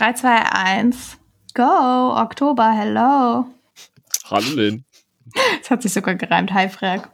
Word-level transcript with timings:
3, 0.00 0.14
2, 0.14 0.28
1. 0.30 1.18
Go, 1.52 1.62
Oktober, 1.62 2.72
hello. 2.72 3.44
Hallo 4.30 4.50
Lynn. 4.54 4.86
Das 5.60 5.70
hat 5.70 5.82
sich 5.82 5.92
sogar 5.92 6.14
gereimt. 6.14 6.54
Hi, 6.54 6.70
Frag. 6.70 7.12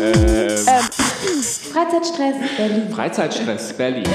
Ähm, 0.00 0.64
Ähm, 0.66 0.84
Freizeitstress, 1.72 2.56
Berlin. 2.56 2.90
Freizeitstress, 2.90 3.76
Berlin. 3.76 4.08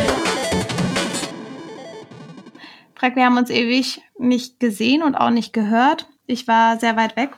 Frag, 2.95 3.15
wir 3.15 3.23
haben 3.23 3.37
uns 3.37 3.49
ewig 3.49 4.01
nicht 4.17 4.59
gesehen 4.59 5.01
und 5.01 5.15
auch 5.15 5.29
nicht 5.29 5.53
gehört. 5.53 6.09
Ich 6.25 6.49
war 6.49 6.77
sehr 6.77 6.97
weit 6.97 7.15
weg 7.15 7.31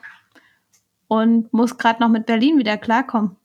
und 1.08 1.54
muss 1.54 1.78
gerade 1.78 2.02
noch 2.02 2.10
mit 2.10 2.26
Berlin 2.26 2.58
wieder 2.58 2.78
klarkommen. 2.78 3.36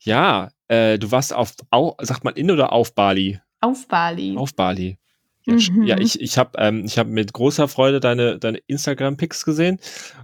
Ja, 0.00 0.48
äh, 0.72 0.98
du 0.98 1.10
warst 1.10 1.32
auf, 1.34 1.54
au, 1.70 1.94
sagt 2.00 2.24
man 2.24 2.34
in 2.34 2.50
oder 2.50 2.72
auf 2.72 2.94
Bali? 2.94 3.40
Auf 3.60 3.86
Bali. 3.88 4.36
Auf 4.36 4.54
Bali. 4.54 4.98
Ja, 5.44 5.54
Mhm. 5.54 5.82
ja 5.84 5.98
ich, 5.98 6.20
ich 6.20 6.38
habe 6.38 6.50
ähm, 6.58 6.84
ich 6.84 6.98
hab 6.98 7.08
mit 7.08 7.32
großer 7.32 7.68
Freude 7.68 8.00
deine, 8.00 8.38
deine 8.38 8.58
Instagram-Pics 8.58 9.44
gesehen 9.44 9.78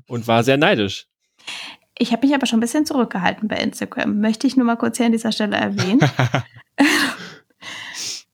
und 0.07 0.27
war 0.27 0.45
sehr 0.45 0.57
neidisch. 0.57 1.07
Ich 1.99 2.13
habe 2.13 2.27
mich 2.27 2.35
aber 2.35 2.47
schon 2.47 2.59
ein 2.59 2.61
bisschen 2.61 2.87
zurückgehalten 2.87 3.49
bei 3.49 3.57
Instagram. 3.57 4.21
Möchte 4.21 4.47
ich 4.47 4.57
nur 4.57 4.67
mal 4.67 4.77
kurz 4.77 4.99
hier 4.99 5.07
an 5.07 5.13
dieser 5.13 5.33
Stelle 5.33 5.57
erwähnen. 5.57 6.01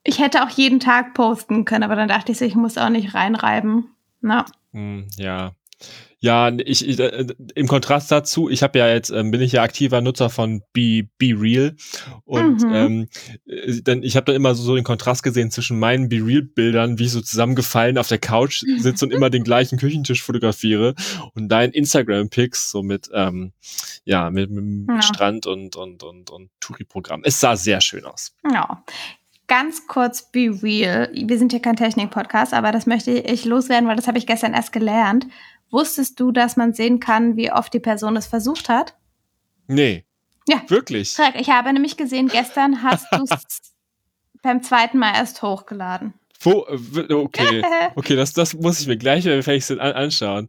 ich 0.05 0.19
hätte 0.21 0.45
auch 0.45 0.51
jeden 0.51 0.81
Tag 0.81 1.15
posten 1.15 1.65
können, 1.65 1.83
aber 1.83 1.97
dann 1.97 2.09
dachte 2.09 2.33
ich 2.33 2.39
so, 2.39 2.45
ich 2.45 2.55
muss 2.55 2.77
auch 2.79 2.91
nicht 2.91 3.15
reinreiben. 3.15 3.89
Na, 4.21 4.45
Hm, 4.73 5.07
ja. 5.17 5.53
Ja, 6.25 6.51
ich, 6.65 6.89
ich 6.89 6.99
äh, 6.99 7.27
im 7.55 7.69
Kontrast 7.69 8.11
dazu, 8.11 8.49
ich 8.49 8.63
habe 8.63 8.79
ja 8.79 8.89
jetzt, 8.89 9.11
ähm, 9.11 9.31
bin 9.31 9.43
ich 9.43 9.53
ja 9.53 9.63
aktiver 9.63 10.01
Nutzer 10.01 10.31
von 10.31 10.63
Be, 10.73 11.03
Be 11.19 11.35
Real 11.39 11.77
und 12.25 12.63
Mhm. 12.63 12.73
ähm, 12.75 13.09
äh, 13.47 13.83
dann, 13.83 14.03
ich 14.03 14.17
habe 14.17 14.25
dann 14.25 14.35
immer 14.37 14.55
so, 14.55 14.63
so 14.63 14.75
den 14.75 14.85
Kontrast 14.85 15.23
gesehen 15.23 15.51
zwischen 15.51 15.79
meinen 15.79 16.09
Be 16.09 16.25
Real 16.25 16.41
Bildern, 16.41 16.99
wie 16.99 17.05
ich 17.05 17.13
so 17.13 17.21
zusammengefallen 17.21 17.99
auf 17.99 18.09
der 18.09 18.17
Couch 18.19 18.65
sitze 18.79 19.05
und 19.05 19.13
immer 19.13 19.29
den 19.29 19.45
gleichen 19.45 19.79
Küchentisch 19.79 20.23
fotografiere 20.23 20.95
und 21.35 21.51
dein 21.51 21.73
Instagram 21.73 22.31
Pics 22.31 22.71
so 22.71 22.83
mit, 22.83 23.11
ähm, 23.13 23.53
ja, 24.05 24.31
mit, 24.31 24.51
mit 24.51 24.89
Ja. 24.89 25.03
Strand 25.03 25.47
und 25.47 25.77
und 25.77 26.03
und 26.03 26.31
und 26.31 26.49
Touri-Programm. 26.61 27.21
Es 27.25 27.39
sah 27.39 27.55
sehr 27.55 27.83
schön 27.83 28.07
aus. 28.07 28.33
ja. 28.51 28.83
Ganz 29.47 29.87
kurz 29.87 30.31
Be 30.33 30.49
Real. 30.63 31.11
Wir 31.13 31.37
sind 31.39 31.53
hier 31.53 31.61
kein 31.61 31.77
Technik-Podcast, 31.77 32.55
aber 32.55 32.73
das 32.73 32.87
möchte 32.87 33.11
ich 33.11 33.45
loswerden, 33.45 33.87
weil 33.87 33.97
das 33.97 34.09
habe 34.09 34.17
ich 34.17 34.27
gestern 34.27 34.55
erst 34.55 34.73
gelernt. 34.73 35.27
Wusstest 35.75 36.21
du, 36.21 36.31
dass 36.31 36.57
man 36.57 36.73
sehen 36.73 37.01
kann, 37.01 37.37
wie 37.37 37.51
oft 37.51 37.75
die 37.75 37.81
Person 37.81 38.17
es 38.17 38.27
versucht 38.27 38.69
hat? 38.69 38.95
Nee. 39.67 40.05
Ja. 40.47 40.63
Wirklich. 40.69 41.19
Ich 41.35 41.51
habe 41.51 41.73
nämlich 41.73 41.97
gesehen, 41.97 42.29
gestern 42.29 42.85
hast 42.85 43.07
du 43.13 43.25
es 43.25 43.73
beim 44.43 44.63
zweiten 44.63 44.99
Mal 44.99 45.15
erst 45.17 45.43
hochgeladen. 45.43 46.15
Wo, 46.41 46.65
okay. 47.11 47.65
Okay, 47.97 48.15
das, 48.15 48.33
das 48.35 48.55
muss 48.55 48.81
ich 48.81 48.87
mir 48.87 48.97
gleich, 48.99 49.25
wenn 49.25 49.41
ich 49.41 49.71
an, 49.73 49.81
anschauen. 49.81 50.49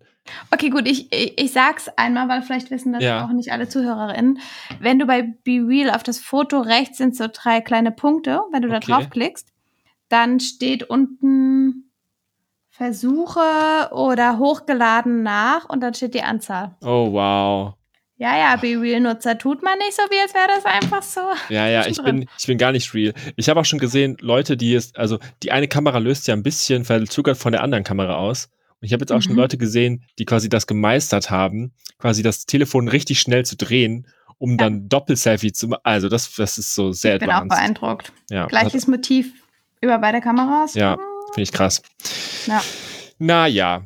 Okay, 0.51 0.69
gut, 0.69 0.87
ich, 0.87 1.11
ich, 1.11 1.39
ich 1.39 1.51
sag's 1.51 1.87
einmal, 1.97 2.27
weil 2.29 2.43
vielleicht 2.43 2.69
wissen 2.69 2.93
das 2.93 3.01
Ja. 3.03 3.25
auch 3.25 3.31
nicht 3.31 3.51
alle 3.51 3.67
ZuhörerInnen. 3.67 4.39
Wenn 4.79 4.99
du 4.99 5.07
bei 5.07 5.23
Be 5.23 5.65
Real 5.67 5.89
auf 5.89 6.03
das 6.03 6.19
Foto 6.19 6.59
rechts 6.59 6.99
sind 6.99 7.15
so 7.15 7.25
drei 7.31 7.61
kleine 7.61 7.91
Punkte, 7.91 8.41
wenn 8.51 8.61
du 8.61 8.67
da 8.67 8.77
Okay. 8.77 8.91
draufklickst, 8.91 9.47
dann 10.07 10.39
steht 10.39 10.83
unten 10.83 11.84
Versuche 12.77 13.89
oder 13.91 14.37
hochgeladen 14.37 15.23
nach 15.23 15.65
und 15.69 15.81
dann 15.81 15.93
steht 15.93 16.13
die 16.13 16.21
Anzahl. 16.23 16.75
Oh, 16.83 17.11
wow. 17.11 17.73
Ja, 18.17 18.37
ja, 18.37 18.55
Be 18.55 18.79
Real 18.79 19.01
Nutzer 19.01 19.37
tut 19.37 19.61
man 19.63 19.77
nicht 19.79 19.93
so, 19.93 20.01
wie 20.09 20.19
als 20.21 20.33
wäre 20.33 20.47
das 20.55 20.65
einfach 20.65 21.03
so. 21.03 21.21
Ja, 21.49 21.67
ja, 21.67 21.85
ich 21.85 22.01
bin, 22.01 22.27
ich 22.37 22.47
bin 22.47 22.57
gar 22.57 22.71
nicht 22.71 22.93
real. 22.93 23.13
Ich 23.35 23.49
habe 23.49 23.59
auch 23.59 23.65
schon 23.65 23.79
gesehen, 23.79 24.17
Leute, 24.21 24.55
die 24.55 24.73
es, 24.73 24.95
also 24.95 25.19
die 25.43 25.51
eine 25.51 25.67
Kamera 25.67 25.97
löst 25.97 26.27
ja 26.27 26.33
ein 26.33 26.43
bisschen 26.43 26.85
verzögert 26.85 27.37
von 27.37 27.51
der 27.51 27.61
anderen 27.63 27.83
Kamera 27.83 28.15
aus. 28.15 28.45
Und 28.81 28.85
ich 28.85 28.93
habe 28.93 29.01
jetzt 29.01 29.11
auch 29.11 29.21
schon 29.21 29.33
Mhm. 29.33 29.39
Leute 29.39 29.57
gesehen, 29.57 30.03
die 30.19 30.25
quasi 30.25 30.47
das 30.50 30.67
gemeistert 30.67 31.29
haben, 31.29 31.73
quasi 31.97 32.23
das 32.23 32.45
Telefon 32.45 32.88
richtig 32.88 33.19
schnell 33.19 33.45
zu 33.45 33.57
drehen, 33.57 34.07
um 34.38 34.57
dann 34.57 34.88
Doppelselfie 34.89 35.51
zu 35.53 35.67
machen. 35.69 35.81
Also 35.83 36.07
das, 36.09 36.33
das 36.35 36.57
ist 36.57 36.73
so 36.75 36.91
sehr 36.91 37.16
ich 37.16 37.19
bin 37.21 37.29
auch 37.31 37.35
advanced. 37.41 37.57
beeindruckt. 37.57 38.13
Ja, 38.29 38.47
Gleiches 38.47 38.88
Motiv 38.88 39.33
über 39.81 39.97
beide 39.97 40.19
Kameras. 40.21 40.73
Ja. 40.75 40.97
Finde 41.35 41.44
ich 41.44 41.51
krass. 41.51 41.81
Ja. 42.47 42.63
Naja. 43.19 43.84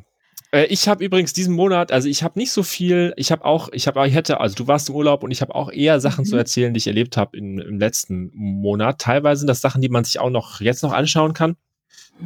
Äh, 0.52 0.64
Ich 0.66 0.88
habe 0.88 1.04
übrigens 1.04 1.32
diesen 1.32 1.54
Monat, 1.54 1.92
also 1.92 2.08
ich 2.08 2.22
habe 2.22 2.38
nicht 2.38 2.50
so 2.52 2.62
viel, 2.62 3.12
ich 3.16 3.30
habe 3.30 3.44
auch, 3.44 3.68
ich 3.72 3.86
habe, 3.86 4.06
ich 4.08 4.14
hätte, 4.14 4.40
also 4.40 4.54
du 4.56 4.66
warst 4.66 4.88
im 4.88 4.94
Urlaub 4.96 5.22
und 5.22 5.30
ich 5.30 5.42
habe 5.42 5.54
auch 5.54 5.70
eher 5.70 6.00
Sachen 6.00 6.22
Mhm. 6.24 6.28
zu 6.28 6.36
erzählen, 6.36 6.72
die 6.74 6.78
ich 6.78 6.86
erlebt 6.86 7.16
habe 7.16 7.36
im 7.36 7.78
letzten 7.78 8.30
Monat. 8.34 9.00
Teilweise 9.00 9.40
sind 9.40 9.46
das 9.48 9.60
Sachen, 9.60 9.80
die 9.82 9.88
man 9.88 10.04
sich 10.04 10.18
auch 10.18 10.30
noch 10.30 10.60
jetzt 10.60 10.82
noch 10.82 10.92
anschauen 10.92 11.34
kann. 11.34 11.56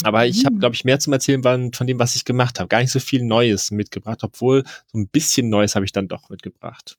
Aber 0.03 0.27
ich 0.27 0.45
habe, 0.45 0.57
Mhm. 0.57 0.61
glaube 0.61 0.75
ich, 0.75 0.84
mehr 0.84 0.99
zum 0.99 1.13
Erzählen 1.13 1.43
von 1.43 1.73
von 1.73 1.87
dem, 1.87 1.99
was 1.99 2.17
ich 2.17 2.25
gemacht 2.25 2.59
habe. 2.59 2.69
Gar 2.69 2.81
nicht 2.81 2.91
so 2.91 2.99
viel 3.01 3.23
Neues 3.23 3.71
mitgebracht, 3.71 4.21
obwohl 4.25 4.65
so 4.93 4.99
ein 4.99 5.09
bisschen 5.09 5.49
Neues 5.51 5.75
habe 5.77 5.84
ich 5.84 5.93
dann 5.93 6.09
doch 6.09 6.31
mitgebracht. 6.31 6.97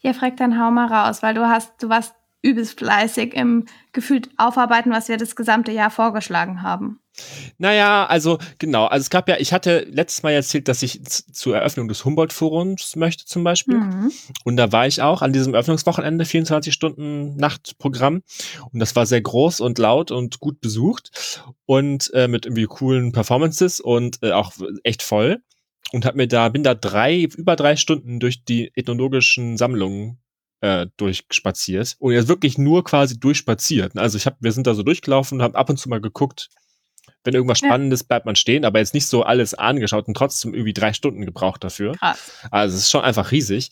Ja, 0.00 0.12
frag 0.12 0.36
dann 0.36 0.60
hau 0.60 0.70
mal 0.70 0.86
raus, 0.86 1.22
weil 1.22 1.34
du 1.34 1.42
hast, 1.48 1.72
du 1.82 1.88
warst 1.88 2.14
übelst 2.42 2.78
fleißig 2.78 3.34
im 3.34 3.66
gefühlt 3.92 4.28
Aufarbeiten, 4.36 4.90
was 4.90 5.08
wir 5.08 5.16
das 5.16 5.36
gesamte 5.36 5.72
Jahr 5.72 5.90
vorgeschlagen 5.90 6.62
haben. 6.62 6.98
Naja, 7.58 8.06
also 8.06 8.38
genau. 8.58 8.86
Also 8.86 9.02
es 9.02 9.10
gab 9.10 9.28
ja, 9.28 9.36
ich 9.38 9.52
hatte 9.52 9.86
letztes 9.90 10.22
Mal 10.22 10.32
erzählt, 10.32 10.66
dass 10.66 10.82
ich 10.82 11.04
zur 11.04 11.56
Eröffnung 11.56 11.88
des 11.88 12.04
Humboldt-Forums 12.04 12.96
möchte 12.96 13.26
zum 13.26 13.44
Beispiel. 13.44 13.76
Mhm. 13.76 14.12
Und 14.44 14.56
da 14.56 14.72
war 14.72 14.86
ich 14.86 15.02
auch 15.02 15.20
an 15.20 15.32
diesem 15.32 15.54
Öffnungswochenende, 15.54 16.24
24 16.24 16.72
Stunden 16.72 17.36
Nachtprogramm. 17.36 18.22
Und 18.72 18.80
das 18.80 18.96
war 18.96 19.04
sehr 19.04 19.20
groß 19.20 19.60
und 19.60 19.78
laut 19.78 20.10
und 20.10 20.40
gut 20.40 20.60
besucht 20.60 21.44
und 21.66 22.10
äh, 22.14 22.28
mit 22.28 22.46
irgendwie 22.46 22.64
coolen 22.64 23.12
Performances 23.12 23.78
und 23.78 24.18
äh, 24.22 24.32
auch 24.32 24.52
echt 24.82 25.02
voll. 25.02 25.42
Und 25.92 26.06
hab 26.06 26.14
mir 26.14 26.26
da, 26.26 26.48
bin 26.48 26.62
da 26.62 26.74
drei, 26.74 27.24
über 27.36 27.56
drei 27.56 27.76
Stunden 27.76 28.18
durch 28.20 28.44
die 28.44 28.72
ethnologischen 28.74 29.58
Sammlungen 29.58 30.21
äh, 30.62 30.86
durchspaziert. 30.96 31.96
Und 31.98 32.12
jetzt 32.14 32.28
wirklich 32.28 32.56
nur 32.56 32.82
quasi 32.84 33.18
durchspaziert. 33.20 33.96
Also 33.98 34.16
ich 34.16 34.26
hab, 34.26 34.36
wir 34.40 34.52
sind 34.52 34.66
da 34.66 34.74
so 34.74 34.82
durchgelaufen 34.82 35.38
und 35.38 35.42
haben 35.44 35.54
ab 35.54 35.68
und 35.68 35.76
zu 35.76 35.88
mal 35.88 36.00
geguckt, 36.00 36.48
wenn 37.24 37.34
irgendwas 37.34 37.60
Ja. 37.60 37.68
Spannendes 37.68 38.04
bleibt 38.04 38.26
man 38.26 38.36
stehen, 38.36 38.64
aber 38.64 38.78
jetzt 38.78 38.94
nicht 38.94 39.06
so 39.06 39.22
alles 39.24 39.54
angeschaut 39.54 40.08
und 40.08 40.16
trotzdem 40.16 40.54
irgendwie 40.54 40.72
drei 40.72 40.92
Stunden 40.92 41.26
gebraucht 41.26 41.62
dafür. 41.62 41.92
Krass. 41.92 42.32
Also 42.50 42.76
es 42.76 42.82
ist 42.82 42.90
schon 42.90 43.02
einfach 43.02 43.30
riesig. 43.32 43.70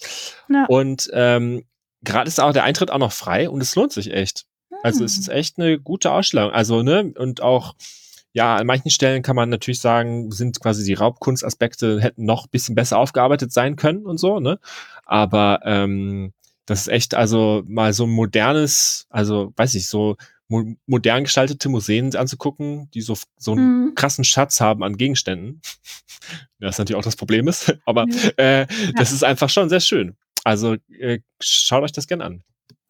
Ja. 0.49 0.67
Und 0.69 1.09
ähm, 1.13 1.65
gerade 2.03 2.29
ist 2.29 2.41
auch 2.41 2.53
der 2.53 2.65
Eintritt 2.65 2.91
auch 2.91 2.99
noch 2.99 3.13
frei 3.13 3.49
und 3.49 3.61
es 3.61 3.75
lohnt 3.75 3.93
sich 3.93 4.13
echt. 4.13 4.45
Also 4.83 5.05
es 5.05 5.15
Hm. 5.15 5.21
ist 5.21 5.29
echt 5.29 5.59
eine 5.59 5.79
gute 5.79 6.11
Ausstellung. 6.13 6.51
Also, 6.53 6.83
ne, 6.83 7.13
und 7.17 7.43
auch, 7.43 7.75
ja, 8.33 8.57
an 8.57 8.67
manchen 8.67 8.91
Stellen 8.91 9.23
kann 9.23 9.37
man 9.37 9.49
natürlich 9.49 9.81
sagen, 9.81 10.31
sind 10.31 10.61
quasi 10.61 10.85
die 10.85 10.95
Raubkunstaspekte 10.95 12.01
hätten 12.01 12.25
noch 12.25 12.45
ein 12.47 12.51
bisschen 12.51 12.75
besser 12.75 12.99
aufgearbeitet 12.99 13.53
sein 13.53 13.77
können 13.77 14.07
und 14.07 14.19
so, 14.19 14.41
ne? 14.41 14.59
Aber 15.05 15.61
ähm, 15.65 16.33
das 16.71 16.83
ist 16.83 16.89
echt, 16.89 17.15
also 17.15 17.63
mal 17.67 17.93
so 17.93 18.05
ein 18.05 18.11
modernes, 18.11 19.07
also 19.11 19.53
weiß 19.57 19.75
ich, 19.75 19.89
so 19.89 20.17
mo 20.49 20.65
modern 20.87 21.25
gestaltete 21.25 21.69
Museen 21.69 22.15
anzugucken, 22.17 22.89
die 22.93 23.01
so, 23.03 23.17
so 23.37 23.53
einen 23.53 23.87
Mhm. 23.89 23.95
krassen 23.95 24.25
Schatz 24.25 24.61
haben 24.61 24.83
an 24.83 24.97
Gegenständen. 24.97 25.61
Ja, 25.63 26.69
Das 26.69 26.79
natürlich 26.79 26.99
auch 26.99 27.05
das 27.05 27.17
Problem 27.17 27.49
ist, 27.49 27.75
aber 27.87 28.07
Ja. 28.39 28.61
äh, 28.63 28.67
das 28.97 29.13
ist 29.13 29.25
einfach 29.25 29.51
schon 29.51 29.69
sehr 29.69 29.81
schön. 29.81 30.17
Also 30.45 30.77
äh, 30.99 31.21
schaut 31.41 31.83
euch 31.83 31.93
das 31.93 32.07
gern 32.07 32.21
an. 32.23 32.43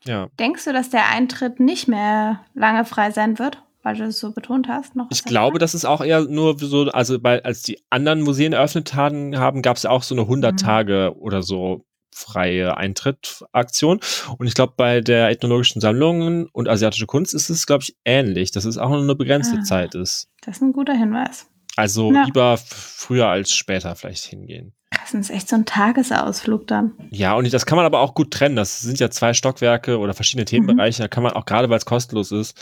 Ja. 0.05 0.29
Denkst 0.39 0.65
du, 0.65 0.73
dass 0.73 0.91
der 0.91 1.09
Eintritt 1.09 1.59
nicht 1.61 1.89
mehr 1.89 2.41
lange 2.55 2.85
frei 2.85 3.11
sein 3.11 3.39
wird, 3.39 3.62
weil 3.83 3.97
du 3.97 4.05
es 4.05 4.19
so 4.21 4.33
betont 4.33 4.69
hast? 4.69 4.97
Noch 4.97 5.09
Ich 5.11 5.25
glaube, 5.25 5.59
das 5.59 5.75
ist 5.75 5.85
auch 5.85 6.01
eher 6.03 6.23
nur 6.23 6.59
so, 6.59 6.85
also 6.91 7.19
bei, 7.19 7.43
als 7.45 7.62
die 7.62 7.79
anderen 7.91 8.23
Museen 8.23 8.53
eröffnet 8.55 8.95
haben, 8.95 9.37
haben 9.39 9.61
gab 9.62 9.77
es 9.77 9.83
ja 9.85 9.91
auch 9.91 10.03
so 10.03 10.15
eine 10.15 10.27
100 10.27 10.53
Mhm. 10.53 10.57
Tage 10.57 11.15
oder 11.19 11.43
so 11.43 11.85
freie 12.12 12.76
Eintrittaktion. 12.76 14.00
Und 14.38 14.47
ich 14.47 14.54
glaube, 14.54 14.75
bei 14.76 15.00
der 15.00 15.31
ethnologischen 15.31 15.81
Sammlungen 15.81 16.47
und 16.53 16.69
asiatische 16.69 17.06
Kunst 17.06 17.34
ist 17.34 17.50
es, 17.50 17.66
glaube 17.66 17.82
ich, 17.84 17.97
ähnlich, 18.05 18.50
dass 18.52 18.64
es 18.64 18.79
auch 18.79 18.88
nur 18.90 19.00
eine 19.02 19.14
begrenzte 19.14 19.58
Ah. 19.58 19.62
Zeit 19.62 19.94
ist. 19.94 20.29
Das 20.43 20.56
ist 20.56 20.62
ein 20.62 20.73
guter 20.73 20.94
Hinweis. 20.94 21.46
Also 21.76 22.12
Ja. 22.12 22.25
lieber 22.25 22.58
früher 22.58 23.29
als 23.29 23.52
später 23.52 23.94
vielleicht 23.94 24.25
hingehen. 24.25 24.75
Krass, 24.93 25.12
das 25.12 25.20
ist 25.20 25.31
echt 25.31 25.49
so 25.49 25.55
ein 25.56 25.64
Tagesausflug 25.67 26.67
dann. 26.67 26.93
Ja, 27.11 27.35
und 27.35 27.50
das 27.52 27.64
kann 27.64 27.76
man 27.76 27.87
aber 27.87 28.00
auch 28.00 28.14
gut 28.14 28.32
trennen. 28.32 28.56
Das 28.56 28.81
sind 28.81 28.99
ja 28.99 29.08
zwei 29.08 29.35
Stockwerke 29.35 29.99
oder 29.99 30.12
verschiedene 30.14 30.44
Themenbereiche. 30.46 31.02
Da 31.02 31.08
kann 31.08 31.23
man 31.23 31.32
auch 31.32 31.44
gerade, 31.44 31.70
weil 31.70 31.79
es 31.79 31.85
kostenlos 31.85 32.32
ist, 32.32 32.61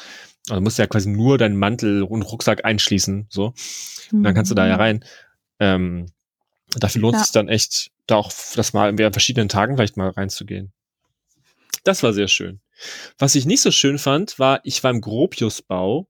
also 0.50 0.61
musst 0.61 0.78
du 0.78 0.82
ja 0.82 0.87
quasi 0.87 1.08
nur 1.08 1.38
deinen 1.38 1.56
Mantel 1.56 2.02
und 2.02 2.23
Rucksack 2.23 2.64
einschließen, 2.67 3.26
so. 3.31 3.55
Und 4.12 4.23
dann 4.23 4.34
kannst 4.34 4.50
du 4.50 4.55
da 4.55 4.67
ja 4.69 4.76
rein. 4.76 5.05
Ähm, 5.58 6.06
dafür 6.76 7.00
lohnt 7.02 7.14
Ja. 7.14 7.20
es 7.20 7.28
sich 7.28 7.32
dann 7.32 7.49
echt, 7.49 7.90
da 8.08 8.16
auch 8.16 8.32
das 8.56 8.72
mal 8.72 8.88
an 8.88 9.12
verschiedenen 9.12 9.49
Tagen 9.49 9.76
vielleicht 9.76 9.96
mal 9.96 10.10
reinzugehen. 10.10 10.72
Das 11.84 12.02
war 12.02 12.12
sehr 12.12 12.28
schön. 12.28 12.60
Was 13.19 13.34
ich 13.34 13.46
nicht 13.46 13.60
so 13.60 13.70
schön 13.70 13.99
fand, 13.99 14.38
war, 14.38 14.60
ich 14.64 14.82
war 14.82 14.90
im 14.90 15.00
Gropiusbau 15.00 16.08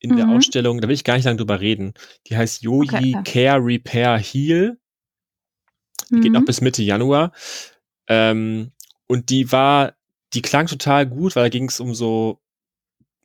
in 0.00 0.16
der 0.16 0.26
Mhm. 0.26 0.36
Ausstellung, 0.36 0.80
da 0.80 0.88
will 0.88 0.94
ich 0.94 1.04
gar 1.04 1.16
nicht 1.16 1.24
lange 1.24 1.38
drüber 1.38 1.60
reden. 1.60 1.94
Die 2.26 2.36
heißt 2.36 2.62
Yogi 2.62 2.88
Okay, 2.96 3.10
ja. 3.12 3.22
Care 3.22 3.64
Repair 3.64 4.18
Heal. 4.18 4.78
Die 6.10 6.20
geht 6.20 6.32
noch 6.32 6.40
Mhm. 6.40 6.46
bis 6.46 6.60
Mitte 6.60 6.82
Januar. 6.82 7.32
Ähm, 8.08 8.72
und 9.06 9.30
die 9.30 9.52
war, 9.52 9.94
die 10.32 10.42
klang 10.42 10.66
total 10.66 11.06
gut, 11.06 11.36
weil 11.36 11.44
da 11.44 11.48
ging 11.48 11.68
es 11.68 11.80
um 11.80 11.94
so 11.94 12.40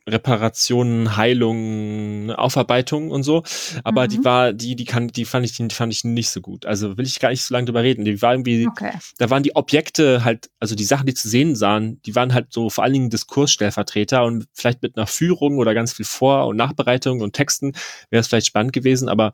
Reparationen, 0.08 1.16
Heilungen, 1.16 2.30
Aufarbeitung 2.30 3.10
und 3.10 3.24
so. 3.24 3.42
Aber 3.82 4.04
mhm. 4.04 4.08
die 4.08 4.24
war, 4.24 4.52
die, 4.52 4.76
die 4.76 4.84
kann, 4.84 5.08
die 5.08 5.24
fand 5.24 5.44
ich, 5.44 5.56
die 5.56 5.68
fand 5.70 5.92
ich 5.92 6.04
nicht 6.04 6.30
so 6.30 6.40
gut. 6.40 6.64
Also 6.64 6.96
will 6.96 7.06
ich 7.06 7.18
gar 7.18 7.30
nicht 7.30 7.42
so 7.42 7.52
lange 7.52 7.66
drüber 7.66 7.82
reden. 7.82 8.04
Die 8.04 8.22
war 8.22 8.32
irgendwie, 8.32 8.68
okay. 8.68 8.92
da 9.18 9.30
waren 9.30 9.42
die 9.42 9.56
Objekte 9.56 10.24
halt, 10.24 10.48
also 10.60 10.76
die 10.76 10.84
Sachen, 10.84 11.06
die 11.06 11.14
zu 11.14 11.28
sehen 11.28 11.56
sahen, 11.56 12.00
die 12.02 12.14
waren 12.14 12.34
halt 12.34 12.52
so 12.52 12.70
vor 12.70 12.84
allen 12.84 12.92
Dingen 12.92 13.10
Diskursstellvertreter 13.10 14.24
und 14.24 14.46
vielleicht 14.52 14.82
mit 14.82 14.96
einer 14.96 15.08
Führung 15.08 15.58
oder 15.58 15.74
ganz 15.74 15.92
viel 15.92 16.06
Vor- 16.06 16.46
und 16.46 16.56
Nachbereitung 16.56 17.20
und 17.20 17.32
Texten 17.32 17.72
wäre 18.10 18.20
es 18.20 18.28
vielleicht 18.28 18.46
spannend 18.46 18.72
gewesen, 18.72 19.08
aber 19.08 19.32